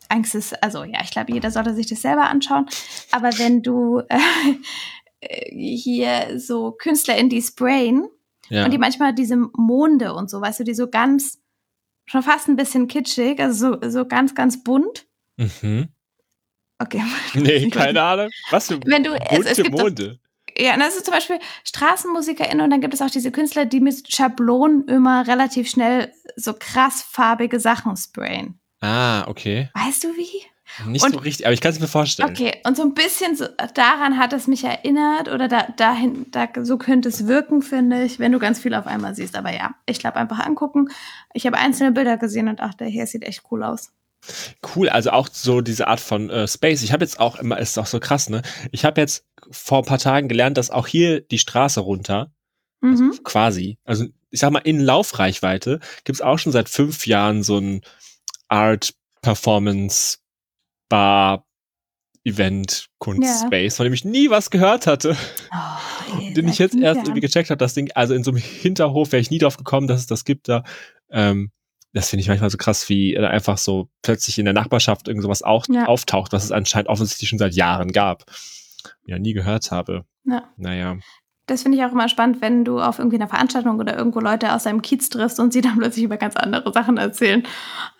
Angst 0.09 0.35
ist, 0.35 0.61
also 0.61 0.83
ja, 0.83 0.99
ich 1.03 1.11
glaube, 1.11 1.31
jeder 1.31 1.51
sollte 1.51 1.73
sich 1.73 1.87
das 1.87 2.01
selber 2.01 2.27
anschauen, 2.27 2.65
aber 3.11 3.29
wenn 3.37 3.61
du 3.61 4.01
äh, 4.09 4.19
hier 5.55 6.37
so 6.37 6.71
Künstler 6.71 7.15
in 7.17 7.29
die 7.29 7.41
sprayen 7.41 8.09
ja. 8.49 8.65
und 8.65 8.71
die 8.71 8.77
manchmal 8.77 9.13
diese 9.13 9.37
Monde 9.37 10.13
und 10.13 10.29
so, 10.29 10.41
weißt 10.41 10.61
du, 10.61 10.63
die 10.63 10.73
so 10.73 10.89
ganz, 10.89 11.39
schon 12.05 12.23
fast 12.23 12.47
ein 12.47 12.55
bisschen 12.55 12.87
kitschig, 12.87 13.39
also 13.39 13.77
so, 13.81 13.89
so 13.89 14.05
ganz, 14.05 14.35
ganz 14.35 14.63
bunt. 14.63 15.07
Mhm. 15.37 15.89
Okay. 16.79 17.03
Nee, 17.33 17.69
keine 17.71 18.01
Ahnung. 18.01 18.29
Was 18.51 18.67
für 18.67 18.79
Wenn 18.85 19.03
du, 19.03 19.13
es, 19.13 19.45
es 19.45 19.57
gibt 19.57 19.71
Monde? 19.71 20.19
Doch, 20.19 20.29
ja, 20.57 20.75
das 20.77 20.95
ist 20.95 21.05
zum 21.05 21.13
Beispiel 21.13 21.39
StraßenmusikerInnen 21.63 22.61
und 22.61 22.69
dann 22.69 22.81
gibt 22.81 22.93
es 22.93 23.01
auch 23.01 23.09
diese 23.09 23.31
Künstler, 23.31 23.65
die 23.65 23.79
mit 23.79 24.11
Schablonen 24.11 24.87
immer 24.87 25.27
relativ 25.27 25.69
schnell 25.69 26.11
so 26.35 26.53
krass 26.53 27.01
farbige 27.01 27.59
Sachen 27.59 27.95
sprayen. 27.95 28.59
Ah, 28.81 29.25
okay. 29.27 29.69
Weißt 29.73 30.03
du 30.03 30.09
wie? 30.15 30.43
Nicht 30.85 31.03
und, 31.03 31.13
so 31.13 31.19
richtig, 31.19 31.45
aber 31.45 31.53
ich 31.53 31.61
kann 31.61 31.71
es 31.71 31.79
mir 31.79 31.87
vorstellen. 31.87 32.29
Okay, 32.29 32.61
und 32.65 32.77
so 32.77 32.83
ein 32.83 32.93
bisschen 32.93 33.35
so, 33.35 33.45
daran 33.73 34.17
hat 34.17 34.33
es 34.33 34.47
mich 34.47 34.63
erinnert 34.63 35.27
oder 35.27 35.47
da, 35.47 35.67
dahin, 35.75 36.25
da, 36.31 36.47
so 36.61 36.77
könnte 36.77 37.09
es 37.09 37.27
wirken, 37.27 37.61
finde 37.61 38.03
ich, 38.03 38.19
wenn 38.19 38.31
du 38.31 38.39
ganz 38.39 38.59
viel 38.59 38.73
auf 38.73 38.87
einmal 38.87 39.15
siehst. 39.15 39.35
Aber 39.35 39.53
ja, 39.53 39.75
ich 39.85 39.99
glaube, 39.99 40.17
einfach 40.17 40.39
angucken. 40.39 40.89
Ich 41.33 41.45
habe 41.45 41.57
einzelne 41.57 41.91
Bilder 41.91 42.17
gesehen 42.17 42.47
und 42.47 42.59
dachte, 42.59 42.85
hier 42.85 43.07
sieht 43.07 43.23
echt 43.23 43.43
cool 43.51 43.63
aus. 43.63 43.91
Cool, 44.75 44.89
also 44.89 45.11
auch 45.11 45.29
so 45.31 45.61
diese 45.61 45.87
Art 45.87 45.99
von 45.99 46.29
äh, 46.29 46.47
Space. 46.47 46.83
Ich 46.83 46.91
habe 46.91 47.03
jetzt 47.03 47.19
auch 47.19 47.37
immer, 47.37 47.57
ist 47.57 47.77
auch 47.77 47.85
so 47.85 47.99
krass, 47.99 48.29
ne? 48.29 48.41
Ich 48.71 48.85
habe 48.85 48.99
jetzt 48.99 49.25
vor 49.49 49.79
ein 49.79 49.85
paar 49.85 49.97
Tagen 49.97 50.27
gelernt, 50.27 50.57
dass 50.57 50.71
auch 50.71 50.87
hier 50.87 51.21
die 51.21 51.39
Straße 51.39 51.79
runter, 51.79 52.31
also 52.81 53.03
mhm. 53.03 53.23
quasi, 53.23 53.77
also 53.85 54.05
ich 54.29 54.39
sag 54.39 54.51
mal, 54.51 54.59
in 54.59 54.79
Laufreichweite 54.79 55.79
gibt's 56.03 56.21
auch 56.21 56.37
schon 56.37 56.51
seit 56.51 56.69
fünf 56.69 57.07
Jahren 57.07 57.43
so 57.43 57.57
ein 57.57 57.81
Art 58.47 58.93
Performance 59.21 60.19
Bar 60.89 61.45
Event 62.25 62.87
Kunstspace, 62.99 63.73
ja. 63.73 63.77
von 63.77 63.85
dem 63.85 63.93
ich 63.93 64.05
nie 64.05 64.29
was 64.29 64.49
gehört 64.49 64.87
hatte. 64.87 65.15
Oh, 65.51 66.19
ey, 66.19 66.33
den 66.33 66.47
ich 66.47 66.59
jetzt 66.59 66.75
erst 66.75 67.01
irgendwie 67.01 67.21
gecheckt 67.21 67.49
habe, 67.49 67.57
das 67.57 67.73
Ding, 67.73 67.91
also 67.95 68.13
in 68.13 68.23
so 68.23 68.31
einem 68.31 68.39
Hinterhof 68.39 69.11
wäre 69.11 69.21
ich 69.21 69.31
nie 69.31 69.39
drauf 69.39 69.57
gekommen, 69.57 69.87
dass 69.87 70.01
es 70.01 70.07
das 70.07 70.25
gibt 70.25 70.49
da. 70.49 70.63
Ähm, 71.09 71.51
das 71.93 72.09
finde 72.09 72.21
ich 72.21 72.27
manchmal 72.27 72.49
so 72.49 72.57
krass, 72.57 72.87
wie 72.89 73.17
einfach 73.17 73.57
so 73.57 73.89
plötzlich 74.03 74.37
in 74.37 74.45
der 74.45 74.53
Nachbarschaft 74.53 75.07
irgend 75.07 75.23
sowas 75.23 75.41
auch 75.41 75.65
ja. 75.69 75.85
auftaucht, 75.85 76.33
was 76.33 76.43
es 76.43 76.51
anscheinend 76.51 76.89
offensichtlich 76.89 77.29
schon 77.29 77.39
seit 77.39 77.55
Jahren 77.55 77.91
gab. 77.91 78.25
Ja, 79.05 79.17
nie 79.17 79.33
gehört 79.33 79.71
habe. 79.71 80.05
Ja. 80.25 80.43
Naja. 80.57 80.97
Das 81.47 81.63
finde 81.63 81.79
ich 81.79 81.83
auch 81.83 81.91
immer 81.91 82.09
spannend, 82.09 82.41
wenn 82.41 82.63
du 82.63 82.79
auf 82.79 82.99
irgendwie 82.99 83.15
einer 83.15 83.27
Veranstaltung 83.27 83.79
oder 83.79 83.97
irgendwo 83.97 84.19
Leute 84.19 84.53
aus 84.53 84.63
deinem 84.63 84.83
Kiez 84.83 85.09
triffst 85.09 85.39
und 85.39 85.51
sie 85.51 85.61
dann 85.61 85.79
plötzlich 85.79 86.05
über 86.05 86.17
ganz 86.17 86.35
andere 86.35 86.71
Sachen 86.71 86.97
erzählen. 86.97 87.43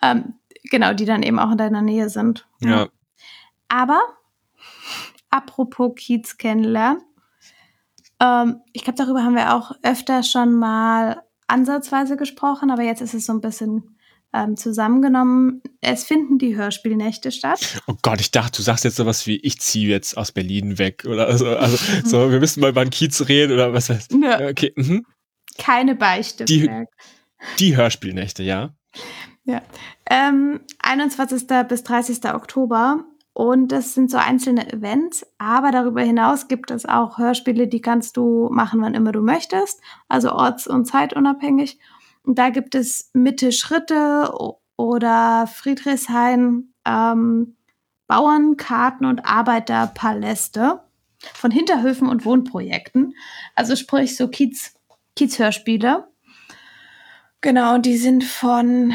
Ähm, 0.02 0.34
genau, 0.64 0.94
die 0.94 1.04
dann 1.04 1.22
eben 1.22 1.38
auch 1.38 1.52
in 1.52 1.58
deiner 1.58 1.82
Nähe 1.82 2.08
sind. 2.08 2.46
Ja. 2.60 2.88
Aber, 3.68 4.00
apropos 5.30 5.92
Kiez 5.96 6.36
kennenlernen, 6.38 7.02
ähm, 8.20 8.60
ich 8.72 8.84
glaube, 8.84 8.98
darüber 8.98 9.22
haben 9.22 9.36
wir 9.36 9.54
auch 9.54 9.72
öfter 9.82 10.22
schon 10.22 10.54
mal 10.54 11.22
ansatzweise 11.46 12.16
gesprochen, 12.16 12.70
aber 12.70 12.82
jetzt 12.82 13.00
ist 13.00 13.14
es 13.14 13.26
so 13.26 13.32
ein 13.32 13.40
bisschen 13.40 13.96
ähm, 14.32 14.56
zusammengenommen. 14.56 15.62
Es 15.80 16.04
finden 16.04 16.38
die 16.38 16.56
Hörspielnächte 16.56 17.32
statt. 17.32 17.82
Oh 17.86 17.96
Gott, 18.02 18.20
ich 18.20 18.30
dachte, 18.30 18.58
du 18.58 18.62
sagst 18.62 18.84
jetzt 18.84 18.96
sowas 18.96 19.26
wie, 19.26 19.36
ich 19.36 19.60
ziehe 19.60 19.88
jetzt 19.88 20.16
aus 20.16 20.32
Berlin 20.32 20.78
weg 20.78 21.04
oder 21.06 21.36
so. 21.36 21.48
Also, 21.48 21.76
so, 22.04 22.30
wir 22.30 22.38
müssen 22.38 22.60
mal 22.60 22.70
über 22.70 22.84
den 22.84 22.90
Kiez 22.90 23.28
reden 23.28 23.52
oder 23.52 23.72
was 23.72 23.88
weiß 23.88 24.08
ich. 24.10 24.22
Ja. 24.22 24.48
Okay. 24.48 24.72
Mhm. 24.76 25.04
Keine 25.58 25.96
Beichte. 25.96 26.44
Die, 26.44 26.70
die 27.58 27.76
Hörspielnächte, 27.76 28.42
ja. 28.42 28.74
Ja. 29.50 29.62
Ähm, 30.08 30.60
21. 30.78 31.46
bis 31.68 31.82
30. 31.82 32.32
Oktober 32.32 33.04
und 33.32 33.72
das 33.72 33.94
sind 33.94 34.10
so 34.10 34.18
einzelne 34.18 34.72
Events, 34.72 35.26
aber 35.38 35.70
darüber 35.70 36.02
hinaus 36.02 36.48
gibt 36.48 36.70
es 36.70 36.86
auch 36.86 37.18
Hörspiele, 37.18 37.68
die 37.68 37.80
kannst 37.80 38.16
du 38.16 38.48
machen, 38.50 38.80
wann 38.82 38.94
immer 38.94 39.12
du 39.12 39.22
möchtest, 39.22 39.80
also 40.08 40.32
orts- 40.32 40.66
und 40.66 40.84
zeitunabhängig. 40.86 41.78
Und 42.22 42.38
da 42.38 42.50
gibt 42.50 42.74
es 42.74 43.10
Mitte 43.14 43.52
Schritte 43.52 44.32
oder 44.76 45.46
Friedrichshain, 45.46 46.72
ähm, 46.84 47.56
Bauernkarten 48.06 49.06
und 49.06 49.24
Arbeiterpaläste 49.24 50.80
von 51.34 51.50
Hinterhöfen 51.50 52.08
und 52.08 52.24
Wohnprojekten. 52.24 53.14
Also 53.54 53.76
sprich 53.76 54.16
so 54.16 54.28
Kiez, 54.28 54.74
Kiez-Hörspiele. 55.16 56.08
Genau, 57.40 57.74
und 57.74 57.86
die 57.86 57.96
sind 57.96 58.24
von, 58.24 58.92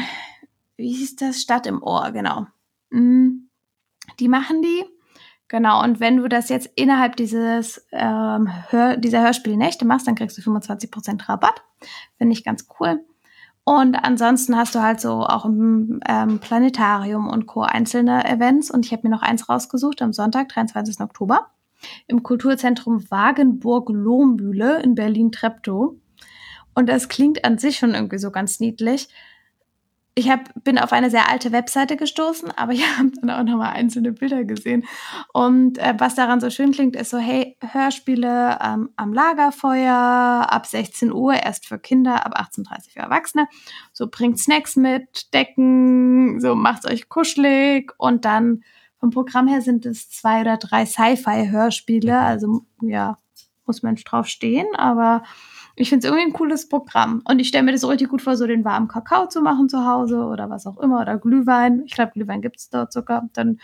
wie 0.76 0.92
hieß 0.92 1.16
das? 1.16 1.40
Stadt 1.40 1.66
im 1.66 1.82
Ohr, 1.82 2.10
genau. 2.12 2.46
Mhm. 2.90 3.48
Die 4.20 4.28
machen 4.28 4.62
die. 4.62 4.84
Genau, 5.48 5.82
und 5.82 6.00
wenn 6.00 6.16
du 6.16 6.28
das 6.28 6.48
jetzt 6.48 6.68
innerhalb 6.74 7.16
dieses, 7.16 7.86
ähm, 7.92 8.48
Hör 8.70 8.96
dieser 8.96 9.22
Hörspielnächte 9.22 9.84
machst, 9.84 10.06
dann 10.08 10.16
kriegst 10.16 10.36
du 10.36 10.42
25% 10.42 11.28
Rabatt. 11.28 11.62
Finde 12.18 12.32
ich 12.32 12.44
ganz 12.44 12.66
cool. 12.80 13.04
Und 13.62 13.96
ansonsten 13.96 14.56
hast 14.56 14.74
du 14.74 14.82
halt 14.82 15.00
so 15.00 15.24
auch 15.24 15.44
im 15.44 16.00
ähm, 16.08 16.38
Planetarium 16.40 17.28
und 17.28 17.46
Co. 17.46 17.62
einzelne 17.62 18.24
Events. 18.24 18.70
Und 18.70 18.86
ich 18.86 18.92
habe 18.92 19.02
mir 19.04 19.14
noch 19.14 19.22
eins 19.22 19.48
rausgesucht 19.48 20.02
am 20.02 20.12
Sonntag, 20.12 20.48
23. 20.48 21.00
Oktober, 21.00 21.50
im 22.06 22.22
Kulturzentrum 22.22 23.08
Wagenburg-Lohmbühle 23.10 24.82
in 24.82 24.94
Berlin-Treptow. 24.94 25.94
Und 26.74 26.88
das 26.88 27.08
klingt 27.08 27.44
an 27.44 27.58
sich 27.58 27.78
schon 27.78 27.94
irgendwie 27.94 28.18
so 28.18 28.30
ganz 28.30 28.60
niedlich 28.60 29.08
ich 30.18 30.30
hab, 30.30 30.48
bin 30.64 30.78
auf 30.78 30.92
eine 30.92 31.10
sehr 31.10 31.28
alte 31.28 31.52
Webseite 31.52 31.96
gestoßen, 31.96 32.50
aber 32.50 32.72
ich 32.72 32.82
habe 32.98 33.10
dann 33.20 33.30
auch 33.30 33.42
nochmal 33.44 33.74
einzelne 33.74 34.12
Bilder 34.12 34.44
gesehen. 34.44 34.84
Und 35.32 35.78
äh, 35.78 35.94
was 35.98 36.14
daran 36.14 36.40
so 36.40 36.48
schön 36.48 36.72
klingt, 36.72 36.96
ist 36.96 37.10
so, 37.10 37.18
hey, 37.18 37.56
Hörspiele 37.60 38.58
ähm, 38.62 38.90
am 38.96 39.12
Lagerfeuer, 39.12 40.46
ab 40.48 40.66
16 40.66 41.12
Uhr, 41.12 41.34
erst 41.34 41.66
für 41.66 41.78
Kinder, 41.78 42.24
ab 42.24 42.34
18.30 42.40 42.60
Uhr 42.60 42.92
für 42.94 43.00
Erwachsene. 43.00 43.46
So 43.92 44.08
bringt 44.08 44.40
Snacks 44.40 44.74
mit, 44.74 45.34
Decken, 45.34 46.40
so 46.40 46.54
macht's 46.54 46.86
euch 46.86 47.10
kuschelig. 47.10 47.92
Und 47.98 48.24
dann 48.24 48.62
vom 48.98 49.10
Programm 49.10 49.46
her 49.46 49.60
sind 49.60 49.84
es 49.84 50.08
zwei 50.08 50.40
oder 50.40 50.56
drei 50.56 50.86
Sci-Fi-Hörspiele. 50.86 52.12
Mhm. 52.12 52.18
Also 52.18 52.62
ja, 52.80 53.18
muss 53.66 53.82
Mensch 53.82 54.02
drauf 54.04 54.28
stehen, 54.28 54.66
aber 54.76 55.24
ich 55.76 55.90
finde 55.90 56.06
es 56.06 56.10
irgendwie 56.10 56.30
ein 56.30 56.32
cooles 56.32 56.68
Programm. 56.68 57.22
Und 57.28 57.38
ich 57.38 57.48
stelle 57.48 57.64
mir 57.64 57.72
das 57.72 57.82
so 57.82 57.88
richtig 57.88 58.08
gut 58.08 58.22
vor, 58.22 58.36
so 58.36 58.46
den 58.46 58.64
warmen 58.64 58.88
Kakao 58.88 59.28
zu 59.28 59.42
machen 59.42 59.68
zu 59.68 59.84
Hause 59.86 60.20
oder 60.20 60.48
was 60.48 60.66
auch 60.66 60.78
immer. 60.78 61.02
Oder 61.02 61.18
Glühwein. 61.18 61.82
Ich 61.84 61.92
glaube, 61.92 62.12
Glühwein 62.12 62.40
gibt 62.40 62.56
es 62.56 62.70
dort 62.70 62.92
sogar. 62.92 63.28
Dann 63.34 63.60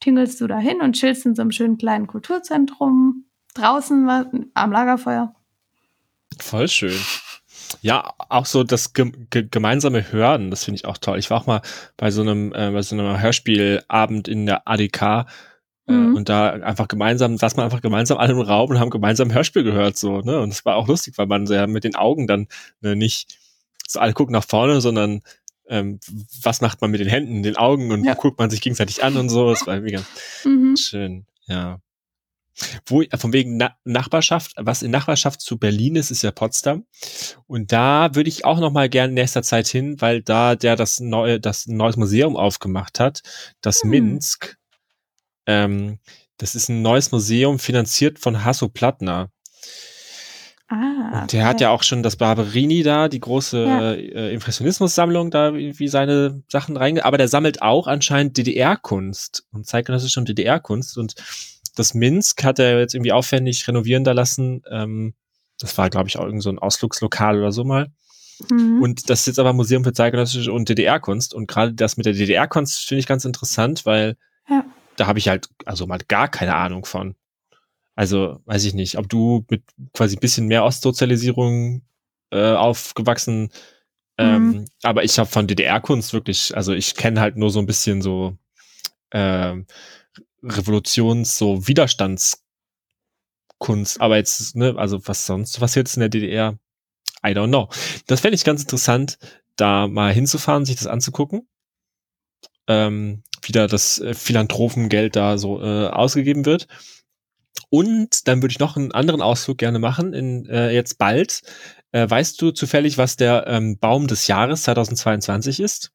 tingelst 0.00 0.40
du 0.40 0.46
da 0.46 0.58
hin 0.58 0.80
und 0.80 0.94
chillst 0.94 1.26
in 1.26 1.34
so 1.34 1.42
einem 1.42 1.50
schönen 1.50 1.76
kleinen 1.76 2.06
Kulturzentrum. 2.06 3.26
Draußen 3.54 4.50
am 4.54 4.72
Lagerfeuer. 4.72 5.34
Voll 6.40 6.68
schön. 6.68 6.98
Ja, 7.82 8.14
auch 8.28 8.46
so 8.46 8.64
das 8.64 8.92
ge 8.92 9.12
ge 9.30 9.46
gemeinsame 9.50 10.12
Hören, 10.12 10.50
das 10.50 10.64
finde 10.64 10.76
ich 10.76 10.86
auch 10.86 10.98
toll. 10.98 11.18
Ich 11.18 11.30
war 11.30 11.40
auch 11.40 11.46
mal 11.46 11.60
bei 11.96 12.10
so 12.10 12.22
einem, 12.22 12.52
äh, 12.52 12.70
bei 12.70 12.82
so 12.82 12.96
einem 12.96 13.20
Hörspielabend 13.20 14.28
in 14.28 14.46
der 14.46 14.66
ADK 14.66 15.26
mhm. 15.86 16.14
Und 16.14 16.28
da 16.28 16.50
einfach 16.50 16.88
gemeinsam, 16.88 17.36
saß 17.36 17.56
man 17.56 17.64
einfach 17.64 17.82
gemeinsam 17.82 18.18
alle 18.18 18.32
im 18.32 18.40
Raum 18.40 18.70
und 18.70 18.80
haben 18.80 18.90
gemeinsam 18.90 19.32
Hörspiel 19.32 19.64
gehört, 19.64 19.96
so, 19.96 20.20
ne? 20.20 20.40
Und 20.40 20.50
es 20.50 20.64
war 20.64 20.76
auch 20.76 20.88
lustig, 20.88 21.18
weil 21.18 21.26
man 21.26 21.46
so 21.46 21.54
ja 21.54 21.66
mit 21.66 21.84
den 21.84 21.94
Augen 21.94 22.26
dann 22.26 22.48
ne, 22.80 22.96
nicht 22.96 23.38
so 23.86 24.00
alle 24.00 24.12
gucken 24.12 24.32
nach 24.32 24.44
vorne, 24.44 24.80
sondern 24.80 25.22
ähm, 25.68 26.00
was 26.42 26.60
macht 26.60 26.80
man 26.80 26.90
mit 26.90 27.00
den 27.00 27.08
Händen, 27.08 27.42
den 27.42 27.56
Augen 27.56 27.90
und 27.90 28.04
ja. 28.04 28.14
guckt 28.14 28.38
man 28.38 28.50
sich 28.50 28.60
gegenseitig 28.60 29.02
an 29.02 29.16
und 29.16 29.28
so. 29.28 29.50
Das 29.50 29.66
war 29.66 29.74
irgendwie 29.74 29.92
ganz 29.92 30.06
mhm. 30.44 30.76
schön, 30.76 31.26
ja. 31.46 31.80
Wo, 32.86 33.02
von 33.16 33.32
wegen 33.32 33.56
Na 33.56 33.74
Nachbarschaft, 33.84 34.52
was 34.56 34.82
in 34.82 34.92
Nachbarschaft 34.92 35.40
zu 35.40 35.58
Berlin 35.58 35.96
ist, 35.96 36.10
ist 36.10 36.22
ja 36.22 36.30
Potsdam. 36.30 36.86
Und 37.46 37.72
da 37.72 38.14
würde 38.14 38.28
ich 38.28 38.44
auch 38.44 38.60
noch 38.60 38.70
mal 38.70 38.88
gerne 38.88 39.08
in 39.08 39.14
nächster 39.14 39.42
Zeit 39.42 39.66
hin, 39.66 40.00
weil 40.00 40.22
da 40.22 40.54
der 40.54 40.76
das 40.76 41.00
neue, 41.00 41.40
das 41.40 41.66
neues 41.66 41.96
Museum 41.96 42.36
aufgemacht 42.36 43.00
hat, 43.00 43.22
das 43.60 43.82
hm. 43.82 43.90
Minsk. 43.90 44.56
Ähm, 45.46 45.98
das 46.38 46.54
ist 46.54 46.68
ein 46.68 46.82
neues 46.82 47.12
Museum, 47.12 47.58
finanziert 47.58 48.18
von 48.18 48.44
Hasso 48.44 48.68
Plattner. 48.68 49.30
Ah, 50.68 51.20
und 51.20 51.32
der 51.32 51.40
okay. 51.40 51.48
hat 51.48 51.60
ja 51.60 51.70
auch 51.70 51.82
schon 51.82 52.02
das 52.02 52.16
Barberini 52.16 52.82
da, 52.82 53.08
die 53.08 53.20
große 53.20 53.64
ja. 53.64 53.92
äh, 53.92 54.32
Impressionismus-Sammlung, 54.32 55.30
da 55.30 55.50
irgendwie 55.50 55.88
seine 55.88 56.42
Sachen 56.48 56.76
reinge... 56.76 57.04
Aber 57.04 57.18
der 57.18 57.28
sammelt 57.28 57.62
auch 57.62 57.86
anscheinend 57.86 58.36
DDR-Kunst 58.38 59.44
und 59.52 59.66
zeigt 59.66 59.86
zeitgenössische 59.86 60.14
schon 60.14 60.24
DDR-Kunst. 60.24 60.96
Und 60.96 61.14
das 61.76 61.94
Minsk 61.94 62.42
hat 62.44 62.58
er 62.58 62.80
jetzt 62.80 62.94
irgendwie 62.94 63.12
aufwendig 63.12 63.68
renovieren 63.68 64.04
da 64.04 64.12
lassen. 64.12 64.62
Ähm, 64.70 65.14
das 65.60 65.76
war, 65.76 65.90
glaube 65.90 66.08
ich, 66.08 66.18
auch 66.18 66.24
irgend 66.24 66.42
so 66.42 66.50
ein 66.50 66.58
Ausflugslokal 66.58 67.38
oder 67.38 67.52
so 67.52 67.64
mal. 67.64 67.88
Mhm. 68.50 68.82
Und 68.82 69.10
das 69.10 69.20
ist 69.20 69.26
jetzt 69.26 69.38
aber 69.38 69.52
Museum 69.52 69.84
für 69.84 69.92
zeitgenössische 69.92 70.52
und 70.52 70.68
DDR-Kunst. 70.68 71.34
Und 71.34 71.46
gerade 71.46 71.74
das 71.74 71.96
mit 71.96 72.06
der 72.06 72.14
DDR-Kunst 72.14 72.86
finde 72.86 73.00
ich 73.00 73.06
ganz 73.06 73.24
interessant, 73.24 73.86
weil 73.86 74.16
ja. 74.48 74.64
Da 74.96 75.06
habe 75.06 75.18
ich 75.18 75.28
halt 75.28 75.48
also 75.64 75.86
mal 75.86 75.98
gar 76.08 76.28
keine 76.28 76.54
Ahnung 76.54 76.84
von. 76.84 77.14
Also 77.94 78.40
weiß 78.46 78.64
ich 78.64 78.74
nicht, 78.74 78.98
ob 78.98 79.08
du 79.08 79.44
mit 79.48 79.62
quasi 79.92 80.16
ein 80.16 80.20
bisschen 80.20 80.46
mehr 80.46 80.64
Ostsozialisierung 80.64 81.82
äh, 82.30 82.52
aufgewachsen, 82.54 83.50
ähm, 84.16 84.46
mhm. 84.46 84.64
aber 84.82 85.04
ich 85.04 85.18
habe 85.18 85.28
von 85.28 85.46
DDR-Kunst 85.46 86.12
wirklich, 86.12 86.56
also 86.56 86.72
ich 86.72 86.94
kenne 86.94 87.20
halt 87.20 87.36
nur 87.36 87.50
so 87.50 87.58
ein 87.58 87.66
bisschen 87.66 88.00
so 88.00 88.36
äh, 89.10 89.54
Revolutions-, 90.42 91.36
so 91.36 91.66
Widerstandskunst, 91.66 92.40
aber 94.00 94.16
jetzt, 94.16 94.54
ne, 94.56 94.74
also 94.76 95.06
was 95.06 95.26
sonst, 95.26 95.60
was 95.60 95.74
jetzt 95.74 95.96
in 95.96 96.00
der 96.00 96.08
DDR? 96.10 96.58
I 97.26 97.30
don't 97.30 97.48
know. 97.48 97.68
Das 98.06 98.20
fände 98.20 98.34
ich 98.36 98.44
ganz 98.44 98.62
interessant, 98.62 99.18
da 99.56 99.88
mal 99.88 100.12
hinzufahren, 100.12 100.64
sich 100.64 100.76
das 100.76 100.86
anzugucken. 100.86 101.48
Ähm, 102.66 103.22
wieder 103.48 103.66
das 103.66 104.00
äh, 104.00 104.14
Philanthropengeld 104.14 105.16
da 105.16 105.38
so 105.38 105.62
äh, 105.62 105.88
ausgegeben 105.88 106.44
wird. 106.44 106.66
Und 107.70 108.28
dann 108.28 108.42
würde 108.42 108.52
ich 108.52 108.58
noch 108.58 108.76
einen 108.76 108.92
anderen 108.92 109.22
Ausflug 109.22 109.58
gerne 109.58 109.78
machen, 109.78 110.12
in, 110.12 110.46
äh, 110.46 110.70
jetzt 110.70 110.98
bald. 110.98 111.42
Äh, 111.92 112.08
weißt 112.08 112.40
du 112.40 112.50
zufällig, 112.50 112.98
was 112.98 113.16
der 113.16 113.46
ähm, 113.46 113.78
Baum 113.78 114.06
des 114.06 114.26
Jahres 114.26 114.62
2022 114.64 115.60
ist? 115.60 115.92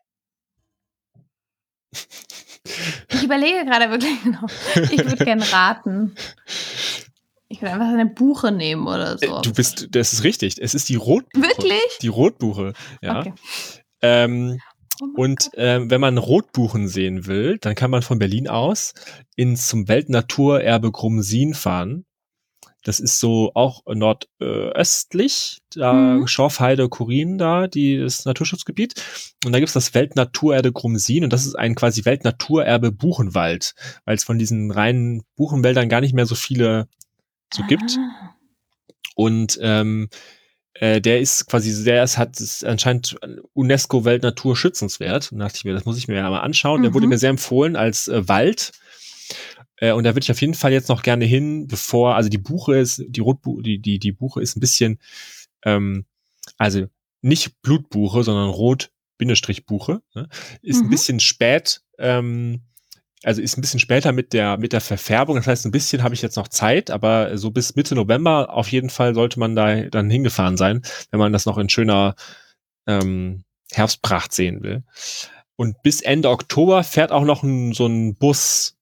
Ich 3.11 3.23
überlege 3.23 3.65
gerade 3.65 3.89
wirklich 3.89 4.11
genau. 4.23 4.45
Ich 4.91 5.03
würde 5.05 5.23
gerne 5.23 5.51
raten. 5.51 6.15
Ich 7.47 7.61
würde 7.61 7.73
einfach 7.73 7.87
eine 7.87 8.05
Buche 8.05 8.51
nehmen 8.51 8.87
oder 8.87 9.17
so. 9.17 9.39
Äh, 9.39 9.41
du 9.41 9.53
bist, 9.53 9.87
das 9.91 10.13
ist 10.13 10.23
richtig. 10.23 10.57
Es 10.59 10.75
ist 10.75 10.87
die 10.89 10.95
Rotbuche. 10.95 11.43
Wirklich? 11.43 11.97
Die 12.01 12.07
Rotbuche, 12.07 12.73
ja. 13.01 13.19
Okay. 13.19 13.33
Ähm, 14.01 14.59
oh 15.01 15.05
und 15.15 15.53
äh, 15.55 15.89
wenn 15.89 16.01
man 16.01 16.17
Rotbuchen 16.17 16.87
sehen 16.87 17.25
will, 17.25 17.57
dann 17.59 17.75
kann 17.75 17.91
man 17.91 18.01
von 18.01 18.19
Berlin 18.19 18.47
aus 18.47 18.93
ins 19.35 19.67
zum 19.67 19.87
Weltnaturerbe 19.87 20.91
Grumsin 20.91 21.53
fahren. 21.53 22.05
Das 22.83 23.01
ist 23.01 23.19
so 23.19 23.51
auch 23.55 23.83
nordöstlich, 23.87 25.59
da 25.75 25.93
mhm. 25.93 26.27
Schorfheide, 26.27 26.87
Kurin 26.87 27.37
da, 27.37 27.67
die 27.67 27.97
das 27.97 28.23
Naturschutzgebiet. 28.23 28.93
Und 29.45 29.51
da 29.51 29.59
gibt's 29.59 29.73
das 29.73 29.93
Weltnaturerbe 29.93 30.71
Grumsin 30.71 31.25
und 31.25 31.33
das 31.33 31.45
ist 31.45 31.55
ein 31.55 31.75
quasi 31.75 32.05
Weltnaturerbe 32.05 32.91
Buchenwald, 32.91 33.75
weil 34.05 34.15
es 34.15 34.23
von 34.23 34.39
diesen 34.39 34.71
reinen 34.71 35.23
Buchenwäldern 35.35 35.89
gar 35.89 35.99
nicht 35.99 36.13
mehr 36.13 36.25
so 36.25 36.35
viele 36.35 36.87
so 37.53 37.63
gibt. 37.67 37.97
Ah. 37.97 38.35
Und 39.15 39.59
ähm, 39.61 40.07
äh, 40.79 41.01
der 41.01 41.19
ist 41.19 41.45
quasi, 41.47 41.83
der 41.83 42.03
ist, 42.03 42.17
hat 42.17 42.39
ist 42.39 42.63
anscheinend 42.63 43.17
UNESCO 43.53 44.05
Weltnaturschützenswert. 44.05 45.31
Und 45.31 45.39
dachte 45.39 45.57
ich 45.57 45.65
mir, 45.65 45.73
das 45.73 45.83
muss 45.83 45.97
ich 45.97 46.07
mir 46.07 46.15
ja 46.15 46.29
mal 46.29 46.39
anschauen. 46.39 46.79
Mhm. 46.79 46.83
Der 46.83 46.93
wurde 46.93 47.05
mhm. 47.05 47.09
mir 47.09 47.17
sehr 47.17 47.31
empfohlen 47.31 47.75
als 47.75 48.07
äh, 48.07 48.27
Wald. 48.29 48.71
Äh, 49.75 49.91
und 49.91 50.05
da 50.05 50.11
würde 50.11 50.23
ich 50.23 50.31
auf 50.31 50.39
jeden 50.39 50.53
Fall 50.53 50.71
jetzt 50.71 50.87
noch 50.87 51.01
gerne 51.01 51.25
hin, 51.25 51.67
bevor, 51.67 52.15
also 52.15 52.29
die 52.29 52.37
Buche 52.37 52.77
ist, 52.77 53.03
die 53.05 53.19
Rotbuche, 53.19 53.61
die, 53.61 53.79
die, 53.79 53.99
die 53.99 54.13
Buche 54.13 54.41
ist 54.41 54.55
ein 54.55 54.61
bisschen, 54.61 54.99
ähm, 55.65 56.05
also 56.57 56.87
nicht 57.21 57.61
Blutbuche, 57.61 58.23
sondern 58.23 58.49
Rot-Buche, 58.49 60.01
ne? 60.15 60.29
ist 60.61 60.79
mhm. 60.79 60.87
ein 60.87 60.89
bisschen 60.89 61.19
spät, 61.19 61.81
ähm, 61.97 62.61
also 63.23 63.41
ist 63.41 63.57
ein 63.57 63.61
bisschen 63.61 63.79
später 63.79 64.11
mit 64.11 64.33
der 64.33 64.57
mit 64.57 64.73
der 64.73 64.81
Verfärbung. 64.81 65.35
Das 65.35 65.47
heißt, 65.47 65.65
ein 65.65 65.71
bisschen 65.71 66.03
habe 66.03 66.15
ich 66.15 66.21
jetzt 66.21 66.37
noch 66.37 66.47
Zeit, 66.47 66.89
aber 66.91 67.37
so 67.37 67.51
bis 67.51 67.75
Mitte 67.75 67.95
November 67.95 68.53
auf 68.53 68.71
jeden 68.71 68.89
Fall 68.89 69.13
sollte 69.13 69.39
man 69.39 69.55
da 69.55 69.81
dann 69.83 70.09
hingefahren 70.09 70.57
sein, 70.57 70.81
wenn 71.11 71.19
man 71.19 71.33
das 71.33 71.45
noch 71.45 71.57
in 71.57 71.69
schöner 71.69 72.15
ähm, 72.87 73.43
Herbstpracht 73.71 74.33
sehen 74.33 74.63
will. 74.63 74.83
Und 75.55 75.81
bis 75.83 76.01
Ende 76.01 76.29
Oktober 76.29 76.83
fährt 76.83 77.11
auch 77.11 77.25
noch 77.25 77.43
ein, 77.43 77.73
so 77.73 77.85
ein 77.87 78.15
Bus 78.15 78.77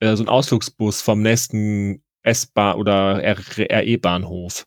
äh, 0.00 0.16
so 0.16 0.24
ein 0.24 0.28
Ausflugsbus 0.28 1.02
vom 1.02 1.22
nächsten 1.22 2.02
S-Bahn 2.22 2.76
oder 2.76 3.20
RE-Bahnhof. 3.22 4.66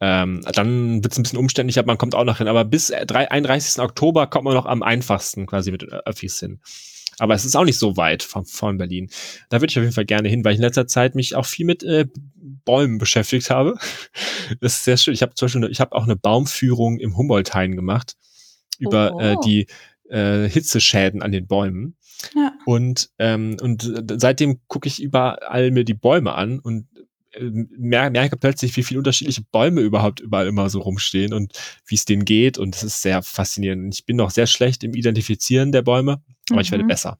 Ähm, 0.00 0.40
dann 0.52 1.04
wird 1.04 1.12
es 1.12 1.18
ein 1.18 1.22
bisschen 1.22 1.38
umständlich, 1.38 1.78
aber 1.78 1.86
man 1.86 1.98
kommt 1.98 2.14
auch 2.14 2.24
noch 2.24 2.38
hin. 2.38 2.48
Aber 2.48 2.64
bis 2.64 2.90
31. 2.90 3.80
Oktober 3.82 4.26
kommt 4.26 4.44
man 4.44 4.54
noch 4.54 4.66
am 4.66 4.82
einfachsten 4.82 5.46
quasi 5.46 5.70
mit 5.70 5.84
Öffis 5.84 6.40
hin. 6.40 6.60
Aber 7.22 7.34
es 7.34 7.44
ist 7.44 7.54
auch 7.54 7.64
nicht 7.64 7.78
so 7.78 7.96
weit 7.96 8.24
von, 8.24 8.44
von 8.44 8.78
Berlin. 8.78 9.08
Da 9.48 9.60
würde 9.60 9.70
ich 9.70 9.78
auf 9.78 9.84
jeden 9.84 9.94
Fall 9.94 10.04
gerne 10.04 10.28
hin, 10.28 10.44
weil 10.44 10.54
ich 10.54 10.58
in 10.58 10.64
letzter 10.64 10.88
Zeit 10.88 11.14
mich 11.14 11.36
auch 11.36 11.46
viel 11.46 11.64
mit 11.64 11.84
äh, 11.84 12.06
Bäumen 12.64 12.98
beschäftigt 12.98 13.48
habe. 13.48 13.78
Das 14.60 14.74
ist 14.74 14.84
sehr 14.84 14.96
schön. 14.96 15.14
Ich 15.14 15.22
habe 15.22 15.32
zum 15.34 15.46
Beispiel, 15.46 15.70
ich 15.70 15.80
habe 15.80 15.94
auch 15.94 16.02
eine 16.02 16.16
Baumführung 16.16 16.98
im 16.98 17.16
Humboldt-Hain 17.16 17.76
gemacht 17.76 18.16
über 18.78 19.18
äh, 19.20 19.36
die 19.44 19.66
äh, 20.10 20.48
Hitzeschäden 20.48 21.22
an 21.22 21.30
den 21.30 21.46
Bäumen. 21.46 21.96
Ja. 22.34 22.52
Und, 22.66 23.10
ähm, 23.20 23.56
und 23.62 23.88
seitdem 24.16 24.60
gucke 24.66 24.88
ich 24.88 25.00
überall 25.00 25.70
mir 25.70 25.84
die 25.84 25.94
Bäume 25.94 26.34
an 26.34 26.58
und 26.58 26.88
äh, 26.96 27.04
merke 27.40 28.36
plötzlich, 28.36 28.76
wie 28.76 28.82
viele 28.82 28.98
unterschiedliche 28.98 29.42
Bäume 29.50 29.80
überhaupt 29.80 30.20
überall 30.20 30.46
immer 30.46 30.68
so 30.68 30.80
rumstehen 30.80 31.32
und 31.32 31.52
wie 31.86 31.94
es 31.94 32.04
denen 32.04 32.24
geht. 32.24 32.58
Und 32.58 32.74
es 32.76 32.82
ist 32.82 33.02
sehr 33.02 33.22
faszinierend. 33.22 33.94
Ich 33.94 34.04
bin 34.04 34.16
noch 34.16 34.30
sehr 34.30 34.46
schlecht 34.46 34.84
im 34.84 34.94
Identifizieren 34.94 35.72
der 35.72 35.82
Bäume, 35.82 36.22
aber 36.50 36.56
mhm. 36.56 36.60
ich 36.60 36.70
werde 36.70 36.84
mhm. 36.84 36.88
besser. 36.88 37.18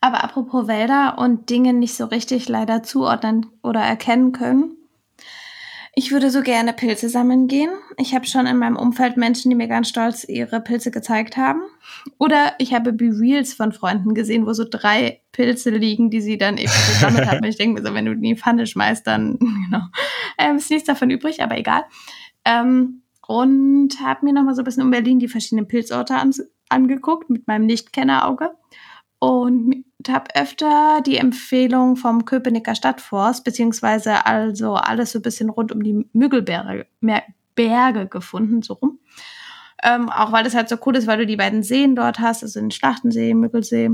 Aber 0.00 0.24
apropos 0.24 0.66
Wälder 0.66 1.18
und 1.18 1.50
Dinge 1.50 1.72
nicht 1.74 1.94
so 1.94 2.06
richtig 2.06 2.48
leider 2.48 2.82
zuordnen 2.82 3.46
oder 3.62 3.80
erkennen 3.80 4.32
können, 4.32 4.77
ich 5.98 6.12
würde 6.12 6.30
so 6.30 6.42
gerne 6.42 6.72
Pilze 6.72 7.08
sammeln 7.08 7.48
gehen. 7.48 7.70
Ich 7.96 8.14
habe 8.14 8.24
schon 8.24 8.46
in 8.46 8.56
meinem 8.56 8.76
Umfeld 8.76 9.16
Menschen, 9.16 9.50
die 9.50 9.56
mir 9.56 9.66
ganz 9.66 9.88
stolz 9.88 10.22
ihre 10.22 10.60
Pilze 10.60 10.92
gezeigt 10.92 11.36
haben. 11.36 11.60
Oder 12.18 12.52
ich 12.58 12.72
habe 12.72 12.92
Be-Reels 12.92 13.52
von 13.52 13.72
Freunden 13.72 14.14
gesehen, 14.14 14.46
wo 14.46 14.52
so 14.52 14.64
drei 14.64 15.22
Pilze 15.32 15.70
liegen, 15.70 16.08
die 16.08 16.20
sie 16.20 16.38
dann 16.38 16.56
eben 16.56 16.70
gesammelt 16.70 17.26
haben. 17.26 17.42
Ich 17.42 17.56
denke 17.56 17.80
mir 17.80 17.88
so, 17.88 17.94
wenn 17.94 18.04
du 18.04 18.12
die 18.14 18.28
in 18.28 18.34
die 18.36 18.40
Pfanne 18.40 18.68
schmeißt, 18.68 19.04
dann 19.08 19.38
genau, 19.40 19.86
ähm, 20.38 20.58
ist 20.58 20.70
nichts 20.70 20.86
davon 20.86 21.10
übrig, 21.10 21.42
aber 21.42 21.58
egal. 21.58 21.82
Ähm, 22.44 23.02
und 23.26 24.00
habe 24.00 24.24
mir 24.24 24.32
nochmal 24.32 24.54
so 24.54 24.62
ein 24.62 24.66
bisschen 24.66 24.84
um 24.84 24.92
Berlin 24.92 25.18
die 25.18 25.26
verschiedenen 25.26 25.66
Pilzorte 25.66 26.14
an, 26.14 26.32
angeguckt 26.68 27.28
mit 27.28 27.48
meinem 27.48 27.66
Nichtkennerauge 27.66 28.52
und 29.18 29.84
habe 30.06 30.34
öfter 30.36 31.00
die 31.04 31.16
Empfehlung 31.16 31.96
vom 31.96 32.24
Köpenicker 32.24 32.74
Stadtforst, 32.74 33.44
beziehungsweise 33.44 34.26
also 34.26 34.74
alles 34.74 35.12
so 35.12 35.18
ein 35.18 35.22
bisschen 35.22 35.50
rund 35.50 35.72
um 35.72 35.82
die 35.82 36.08
Müggelberge 36.12 36.86
Berge 37.54 38.06
gefunden, 38.06 38.62
so 38.62 38.74
rum. 38.74 39.00
Ähm, 39.82 40.08
auch 40.08 40.30
weil 40.30 40.44
das 40.44 40.54
halt 40.54 40.68
so 40.68 40.76
cool 40.86 40.96
ist, 40.96 41.06
weil 41.06 41.18
du 41.18 41.26
die 41.26 41.36
beiden 41.36 41.62
Seen 41.62 41.96
dort 41.96 42.20
hast, 42.20 42.42
also 42.42 42.60
den 42.60 42.70
Schlachtensee, 42.70 43.34
Müggelsee. 43.34 43.90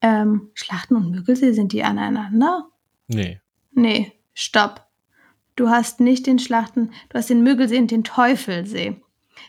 Ähm, 0.00 0.50
Schlachten 0.54 0.96
und 0.96 1.10
Müggelsee, 1.10 1.52
sind 1.52 1.72
die 1.72 1.84
aneinander? 1.84 2.68
Nee. 3.08 3.40
Nee, 3.72 4.12
stopp. 4.34 4.86
Du 5.56 5.68
hast 5.70 6.00
nicht 6.00 6.26
den 6.26 6.38
Schlachten, 6.38 6.90
du 7.08 7.18
hast 7.18 7.30
den 7.30 7.42
Müggelsee 7.42 7.78
und 7.78 7.90
den 7.90 8.04
Teufelsee. 8.04 9.00